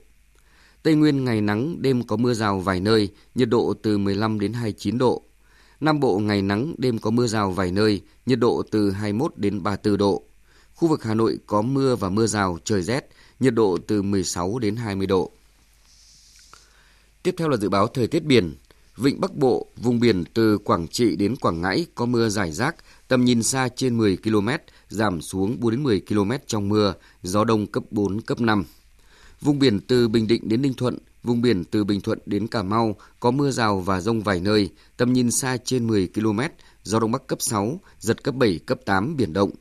Tây 0.84 0.96
Nguyên 0.96 1.26
ngày 1.26 1.41
nắng, 1.41 1.82
đêm 1.82 2.04
có 2.04 2.15
mưa 2.15 2.34
rào 2.34 2.60
vài 2.60 2.80
nơi, 2.80 3.10
nhiệt 3.36 3.50
độ 3.50 3.74
từ 3.82 3.98
15 3.98 4.39
đến 4.39 4.54
29 4.54 4.98
độ. 4.98 5.24
Nam 5.80 6.00
Bộ 6.00 6.20
ngày 6.20 6.41
nắng, 6.41 6.76
đêm 6.78 7.00
có 7.00 7.10
mưa 7.10 7.28
rào 7.28 7.52
vài 7.52 7.72
nơi, 7.72 8.02
nhiệt 8.26 8.39
độ 8.39 8.63
từ 8.72 8.91
21 8.91 9.38
đến 9.38 9.63
34 9.63 9.98
độ. 9.98 10.24
Khu 10.74 10.88
vực 10.88 11.04
Hà 11.04 11.13
Nội 11.13 11.39
có 11.46 11.62
mưa 11.62 11.96
và 11.96 12.10
mưa 12.10 12.28
rào, 12.28 12.58
trời 12.63 12.82
rét, 12.82 13.10
nhiệt 13.39 13.54
độ 13.54 13.78
từ 13.88 14.02
16 14.02 14.60
đến 14.60 14.76
20 14.76 15.08
độ. 15.08 15.32
Tiếp 17.25 17.35
theo 17.38 17.49
là 17.49 17.57
dự 17.57 17.69
báo 17.69 17.88
thời 17.88 18.07
tiết 18.07 18.23
biển. 18.23 18.55
Vịnh 18.97 19.21
Bắc 19.21 19.35
Bộ, 19.35 19.67
vùng 19.77 19.99
biển 19.99 20.23
từ 20.33 20.57
Quảng 20.57 20.88
Trị 20.88 21.15
đến 21.15 21.35
Quảng 21.35 21.61
Ngãi 21.61 21.85
có 21.95 22.05
mưa 22.05 22.29
rải 22.29 22.51
rác, 22.51 22.75
tầm 23.07 23.25
nhìn 23.25 23.43
xa 23.43 23.69
trên 23.75 23.97
10 23.97 24.17
km, 24.17 24.49
giảm 24.89 25.21
xuống 25.21 25.59
4 25.59 25.71
đến 25.71 25.83
10 25.83 26.01
km 26.09 26.31
trong 26.47 26.69
mưa, 26.69 26.93
gió 27.23 27.43
đông 27.43 27.67
cấp 27.67 27.83
4, 27.91 28.21
cấp 28.21 28.41
5. 28.41 28.63
Vùng 29.41 29.59
biển 29.59 29.79
từ 29.79 30.07
Bình 30.07 30.27
Định 30.27 30.49
đến 30.49 30.61
Ninh 30.61 30.73
Thuận, 30.73 30.97
vùng 31.23 31.41
biển 31.41 31.63
từ 31.65 31.83
Bình 31.83 32.01
Thuận 32.01 32.19
đến 32.25 32.47
Cà 32.47 32.63
Mau 32.63 32.95
có 33.19 33.31
mưa 33.31 33.51
rào 33.51 33.79
và 33.79 34.01
rông 34.01 34.21
vài 34.21 34.39
nơi, 34.39 34.69
tầm 34.97 35.13
nhìn 35.13 35.31
xa 35.31 35.57
trên 35.57 35.88
10 35.88 36.09
km, 36.15 36.39
gió 36.83 36.99
đông 36.99 37.11
bắc 37.11 37.27
cấp 37.27 37.41
6, 37.41 37.79
giật 37.99 38.23
cấp 38.23 38.35
7, 38.35 38.59
cấp 38.65 38.79
8, 38.85 39.17
biển 39.17 39.33
động. 39.33 39.51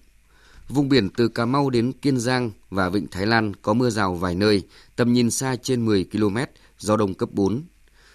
Vùng 0.68 0.88
biển 0.88 1.08
từ 1.10 1.28
Cà 1.28 1.46
Mau 1.46 1.70
đến 1.70 1.92
Kiên 1.92 2.18
Giang 2.18 2.50
và 2.70 2.88
Vịnh 2.88 3.06
Thái 3.10 3.26
Lan 3.26 3.52
có 3.62 3.74
mưa 3.74 3.90
rào 3.90 4.14
vài 4.14 4.34
nơi, 4.34 4.62
tầm 4.96 5.12
nhìn 5.12 5.30
xa 5.30 5.56
trên 5.56 5.84
10 5.84 6.04
km, 6.12 6.36
gió 6.78 6.96
đông 6.96 7.14
cấp 7.14 7.28
4. 7.32 7.62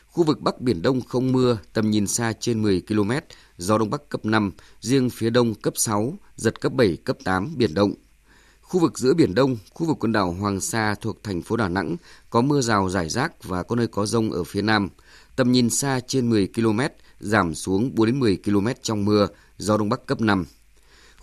Khu 0.08 0.24
vực 0.24 0.42
Bắc 0.42 0.62
Biển 0.62 0.82
Đông 0.82 1.02
không 1.02 1.32
mưa, 1.32 1.58
tầm 1.74 1.92
nhìn 1.92 2.08
xa 2.08 2.34
trên 2.40 2.62
10 2.62 2.82
km, 2.88 3.12
gió 3.58 3.78
Đông 3.78 3.90
Bắc 3.90 4.10
cấp 4.10 4.26
5, 4.26 4.52
riêng 4.82 5.10
phía 5.10 5.30
Đông 5.30 5.56
cấp 5.56 5.74
6, 5.78 6.14
giật 6.36 6.62
cấp 6.62 6.74
7, 6.74 6.98
cấp 7.04 7.18
8, 7.24 7.54
biển 7.58 7.74
động. 7.74 7.94
Khu 8.62 8.80
vực 8.80 9.00
giữa 9.00 9.14
Biển 9.14 9.36
Đông, 9.36 9.58
khu 9.74 9.88
vực 9.88 9.98
quần 10.00 10.12
đảo 10.12 10.32
Hoàng 10.32 10.62
Sa 10.62 10.96
thuộc 11.02 11.24
thành 11.24 11.42
phố 11.42 11.58
Đà 11.58 11.70
Nẵng 11.70 11.98
có 12.30 12.42
mưa 12.42 12.62
rào 12.62 12.90
rải 12.90 13.10
rác 13.10 13.44
và 13.44 13.64
có 13.64 13.76
nơi 13.76 13.88
có 13.88 14.06
rông 14.06 14.32
ở 14.32 14.44
phía 14.44 14.62
Nam. 14.62 14.90
Tầm 15.36 15.52
nhìn 15.52 15.70
xa 15.70 16.00
trên 16.08 16.30
10 16.30 16.48
km, 16.56 16.80
giảm 17.20 17.56
xuống 17.56 17.96
4 17.96 18.06
đến 18.06 18.20
10 18.20 18.38
km 18.46 18.68
trong 18.82 19.06
mưa, 19.06 19.28
gió 19.58 19.78
Đông 19.78 19.90
Bắc 19.90 20.06
cấp 20.06 20.22
5. 20.22 20.46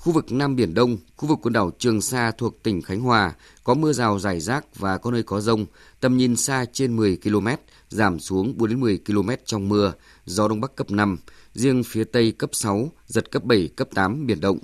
Khu 0.06 0.12
vực 0.12 0.32
Nam 0.32 0.56
Biển 0.56 0.74
Đông, 0.74 0.96
khu 1.16 1.28
vực 1.28 1.38
quần 1.42 1.52
đảo 1.52 1.70
Trường 1.78 2.00
Sa 2.00 2.30
thuộc 2.30 2.62
tỉnh 2.62 2.82
Khánh 2.82 3.00
Hòa 3.00 3.34
có 3.64 3.74
mưa 3.74 3.92
rào 3.92 4.18
rải 4.18 4.40
rác 4.40 4.76
và 4.76 4.98
có 4.98 5.10
nơi 5.10 5.22
có 5.22 5.40
rông, 5.40 5.66
tầm 6.00 6.16
nhìn 6.16 6.36
xa 6.36 6.64
trên 6.72 6.96
10 6.96 7.18
km, 7.24 7.48
giảm 7.88 8.18
xuống 8.18 8.54
4 8.56 8.68
đến 8.68 8.80
10 8.80 8.98
km 9.06 9.30
trong 9.44 9.68
mưa, 9.68 9.92
gió 10.24 10.48
Đông 10.48 10.60
Bắc 10.60 10.76
cấp 10.76 10.90
5, 10.90 11.18
riêng 11.52 11.82
phía 11.84 12.04
Tây 12.04 12.32
cấp 12.32 12.50
6, 12.52 12.90
giật 13.06 13.30
cấp 13.30 13.44
7, 13.44 13.68
cấp 13.76 13.88
8 13.94 14.26
biển 14.26 14.40
động. 14.40 14.58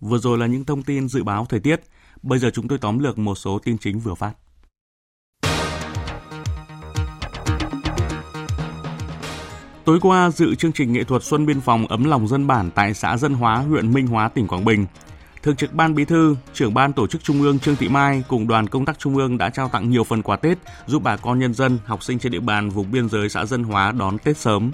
Vừa 0.00 0.18
rồi 0.18 0.38
là 0.38 0.46
những 0.46 0.64
thông 0.64 0.82
tin 0.82 1.08
dự 1.08 1.22
báo 1.22 1.46
thời 1.48 1.60
tiết. 1.60 1.80
Bây 2.22 2.38
giờ 2.38 2.50
chúng 2.54 2.68
tôi 2.68 2.78
tóm 2.78 2.98
lược 2.98 3.18
một 3.18 3.34
số 3.34 3.58
tin 3.58 3.78
chính 3.78 3.98
vừa 3.98 4.14
phát. 4.14 4.34
Tối 9.88 10.00
qua 10.00 10.30
dự 10.30 10.54
chương 10.54 10.72
trình 10.72 10.92
nghệ 10.92 11.04
thuật 11.04 11.22
Xuân 11.22 11.46
Biên 11.46 11.60
phòng 11.60 11.86
ấm 11.86 12.04
lòng 12.04 12.28
dân 12.28 12.46
bản 12.46 12.70
tại 12.74 12.94
xã 12.94 13.16
Dân 13.16 13.34
Hóa, 13.34 13.56
huyện 13.56 13.92
Minh 13.92 14.06
Hóa, 14.06 14.28
tỉnh 14.28 14.46
Quảng 14.46 14.64
Bình. 14.64 14.86
Thường 15.42 15.56
trực 15.56 15.72
Ban 15.72 15.94
Bí 15.94 16.04
thư, 16.04 16.36
trưởng 16.54 16.74
ban 16.74 16.92
tổ 16.92 17.06
chức 17.06 17.24
Trung 17.24 17.42
ương 17.42 17.58
Trương 17.58 17.76
Thị 17.76 17.88
Mai 17.88 18.22
cùng 18.28 18.48
đoàn 18.48 18.66
công 18.66 18.84
tác 18.84 18.98
Trung 18.98 19.16
ương 19.16 19.38
đã 19.38 19.50
trao 19.50 19.68
tặng 19.68 19.90
nhiều 19.90 20.04
phần 20.04 20.22
quà 20.22 20.36
Tết 20.36 20.58
giúp 20.86 21.02
bà 21.02 21.16
con 21.16 21.38
nhân 21.38 21.54
dân, 21.54 21.78
học 21.84 22.02
sinh 22.02 22.18
trên 22.18 22.32
địa 22.32 22.40
bàn 22.40 22.70
vùng 22.70 22.90
biên 22.90 23.08
giới 23.08 23.28
xã 23.28 23.44
Dân 23.44 23.64
Hóa 23.64 23.92
đón 23.92 24.18
Tết 24.18 24.36
sớm. 24.36 24.70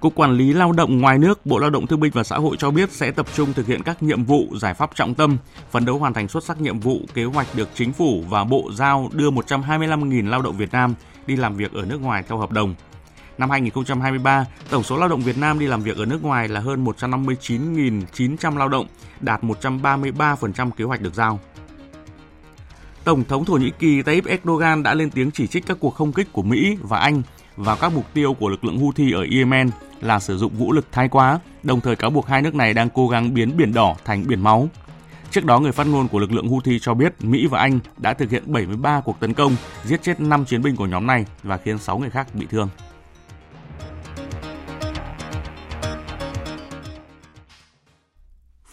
Cục 0.00 0.14
Quản 0.14 0.32
lý 0.32 0.52
Lao 0.52 0.72
động 0.72 1.00
ngoài 1.00 1.18
nước, 1.18 1.46
Bộ 1.46 1.58
Lao 1.58 1.70
động 1.70 1.86
Thương 1.86 2.00
binh 2.00 2.12
và 2.14 2.24
Xã 2.24 2.36
hội 2.36 2.56
cho 2.58 2.70
biết 2.70 2.92
sẽ 2.92 3.10
tập 3.10 3.26
trung 3.34 3.52
thực 3.52 3.66
hiện 3.66 3.82
các 3.82 4.02
nhiệm 4.02 4.24
vụ, 4.24 4.46
giải 4.60 4.74
pháp 4.74 4.90
trọng 4.94 5.14
tâm, 5.14 5.36
phấn 5.70 5.84
đấu 5.84 5.98
hoàn 5.98 6.12
thành 6.12 6.28
xuất 6.28 6.44
sắc 6.44 6.60
nhiệm 6.60 6.80
vụ, 6.80 7.00
kế 7.14 7.24
hoạch 7.24 7.46
được 7.54 7.68
Chính 7.74 7.92
phủ 7.92 8.24
và 8.28 8.44
Bộ 8.44 8.70
giao 8.72 9.10
đưa 9.12 9.30
125.000 9.30 10.28
lao 10.28 10.42
động 10.42 10.56
Việt 10.56 10.72
Nam 10.72 10.94
đi 11.26 11.36
làm 11.36 11.56
việc 11.56 11.72
ở 11.72 11.84
nước 11.84 12.00
ngoài 12.00 12.24
theo 12.28 12.38
hợp 12.38 12.50
đồng. 12.50 12.74
Năm 13.38 13.50
2023, 13.50 14.46
tổng 14.70 14.82
số 14.82 14.96
lao 14.96 15.08
động 15.08 15.20
Việt 15.20 15.38
Nam 15.38 15.58
đi 15.58 15.66
làm 15.66 15.82
việc 15.82 15.96
ở 15.96 16.06
nước 16.06 16.22
ngoài 16.24 16.48
là 16.48 16.60
hơn 16.60 16.84
159.900 16.84 18.56
lao 18.56 18.68
động, 18.68 18.86
đạt 19.20 19.42
133% 19.42 20.70
kế 20.70 20.84
hoạch 20.84 21.00
được 21.00 21.14
giao. 21.14 21.40
Tổng 23.04 23.24
thống 23.24 23.44
Thổ 23.44 23.54
Nhĩ 23.54 23.70
Kỳ 23.78 24.02
Tayyip 24.02 24.24
Erdogan 24.26 24.82
đã 24.82 24.94
lên 24.94 25.10
tiếng 25.10 25.30
chỉ 25.30 25.46
trích 25.46 25.66
các 25.66 25.76
cuộc 25.80 25.94
không 25.94 26.12
kích 26.12 26.32
của 26.32 26.42
Mỹ 26.42 26.76
và 26.80 26.98
Anh 26.98 27.22
vào 27.56 27.76
các 27.80 27.92
mục 27.92 28.04
tiêu 28.14 28.34
của 28.34 28.48
lực 28.48 28.64
lượng 28.64 28.78
Houthi 28.78 29.12
ở 29.12 29.26
Yemen 29.30 29.70
là 30.00 30.20
sử 30.20 30.38
dụng 30.38 30.52
vũ 30.54 30.72
lực 30.72 30.86
thái 30.92 31.08
quá, 31.08 31.38
đồng 31.62 31.80
thời 31.80 31.96
cáo 31.96 32.10
buộc 32.10 32.26
hai 32.26 32.42
nước 32.42 32.54
này 32.54 32.74
đang 32.74 32.88
cố 32.90 33.08
gắng 33.08 33.34
biến 33.34 33.56
Biển 33.56 33.74
Đỏ 33.74 33.96
thành 34.04 34.24
biển 34.26 34.40
máu. 34.40 34.68
Trước 35.30 35.44
đó, 35.44 35.60
người 35.60 35.72
phát 35.72 35.86
ngôn 35.86 36.08
của 36.08 36.18
lực 36.18 36.32
lượng 36.32 36.48
Houthi 36.48 36.78
cho 36.78 36.94
biết 36.94 37.24
Mỹ 37.24 37.46
và 37.46 37.58
Anh 37.58 37.78
đã 37.96 38.14
thực 38.14 38.30
hiện 38.30 38.52
73 38.52 39.00
cuộc 39.00 39.20
tấn 39.20 39.34
công, 39.34 39.56
giết 39.84 40.02
chết 40.02 40.20
5 40.20 40.44
chiến 40.44 40.62
binh 40.62 40.76
của 40.76 40.86
nhóm 40.86 41.06
này 41.06 41.26
và 41.42 41.56
khiến 41.56 41.78
6 41.78 41.98
người 41.98 42.10
khác 42.10 42.34
bị 42.34 42.46
thương. 42.50 42.68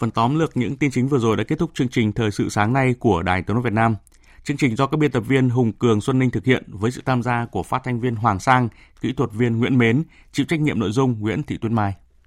Phần 0.02 0.10
tóm 0.10 0.38
lược 0.38 0.56
những 0.56 0.76
tin 0.76 0.90
chính 0.90 1.08
vừa 1.08 1.18
rồi 1.18 1.36
đã 1.36 1.44
kết 1.44 1.58
thúc 1.58 1.70
chương 1.74 1.88
trình 1.88 2.12
Thời 2.12 2.30
sự 2.30 2.48
sáng 2.48 2.72
nay 2.72 2.94
của 2.98 3.22
Đài 3.22 3.42
Tiếng 3.42 3.54
nói 3.54 3.62
Việt 3.62 3.72
Nam. 3.72 3.96
Chương 4.44 4.56
trình 4.56 4.76
do 4.76 4.86
các 4.86 4.96
biên 4.96 5.10
tập 5.10 5.20
viên 5.20 5.50
Hùng 5.50 5.72
Cường 5.72 6.00
Xuân 6.00 6.18
Ninh 6.18 6.30
thực 6.30 6.44
hiện 6.44 6.64
với 6.68 6.90
sự 6.90 7.02
tham 7.04 7.22
gia 7.22 7.46
của 7.46 7.62
phát 7.62 7.82
thanh 7.84 8.00
viên 8.00 8.16
Hoàng 8.16 8.40
Sang, 8.40 8.68
kỹ 9.00 9.12
thuật 9.12 9.32
viên 9.32 9.58
Nguyễn 9.58 9.78
Mến, 9.78 10.02
chịu 10.32 10.46
trách 10.46 10.60
nhiệm 10.60 10.78
nội 10.78 10.92
dung 10.92 11.20
Nguyễn 11.20 11.42
Thị 11.42 11.56
Tuyết 11.56 11.72
Mai. 11.72 11.94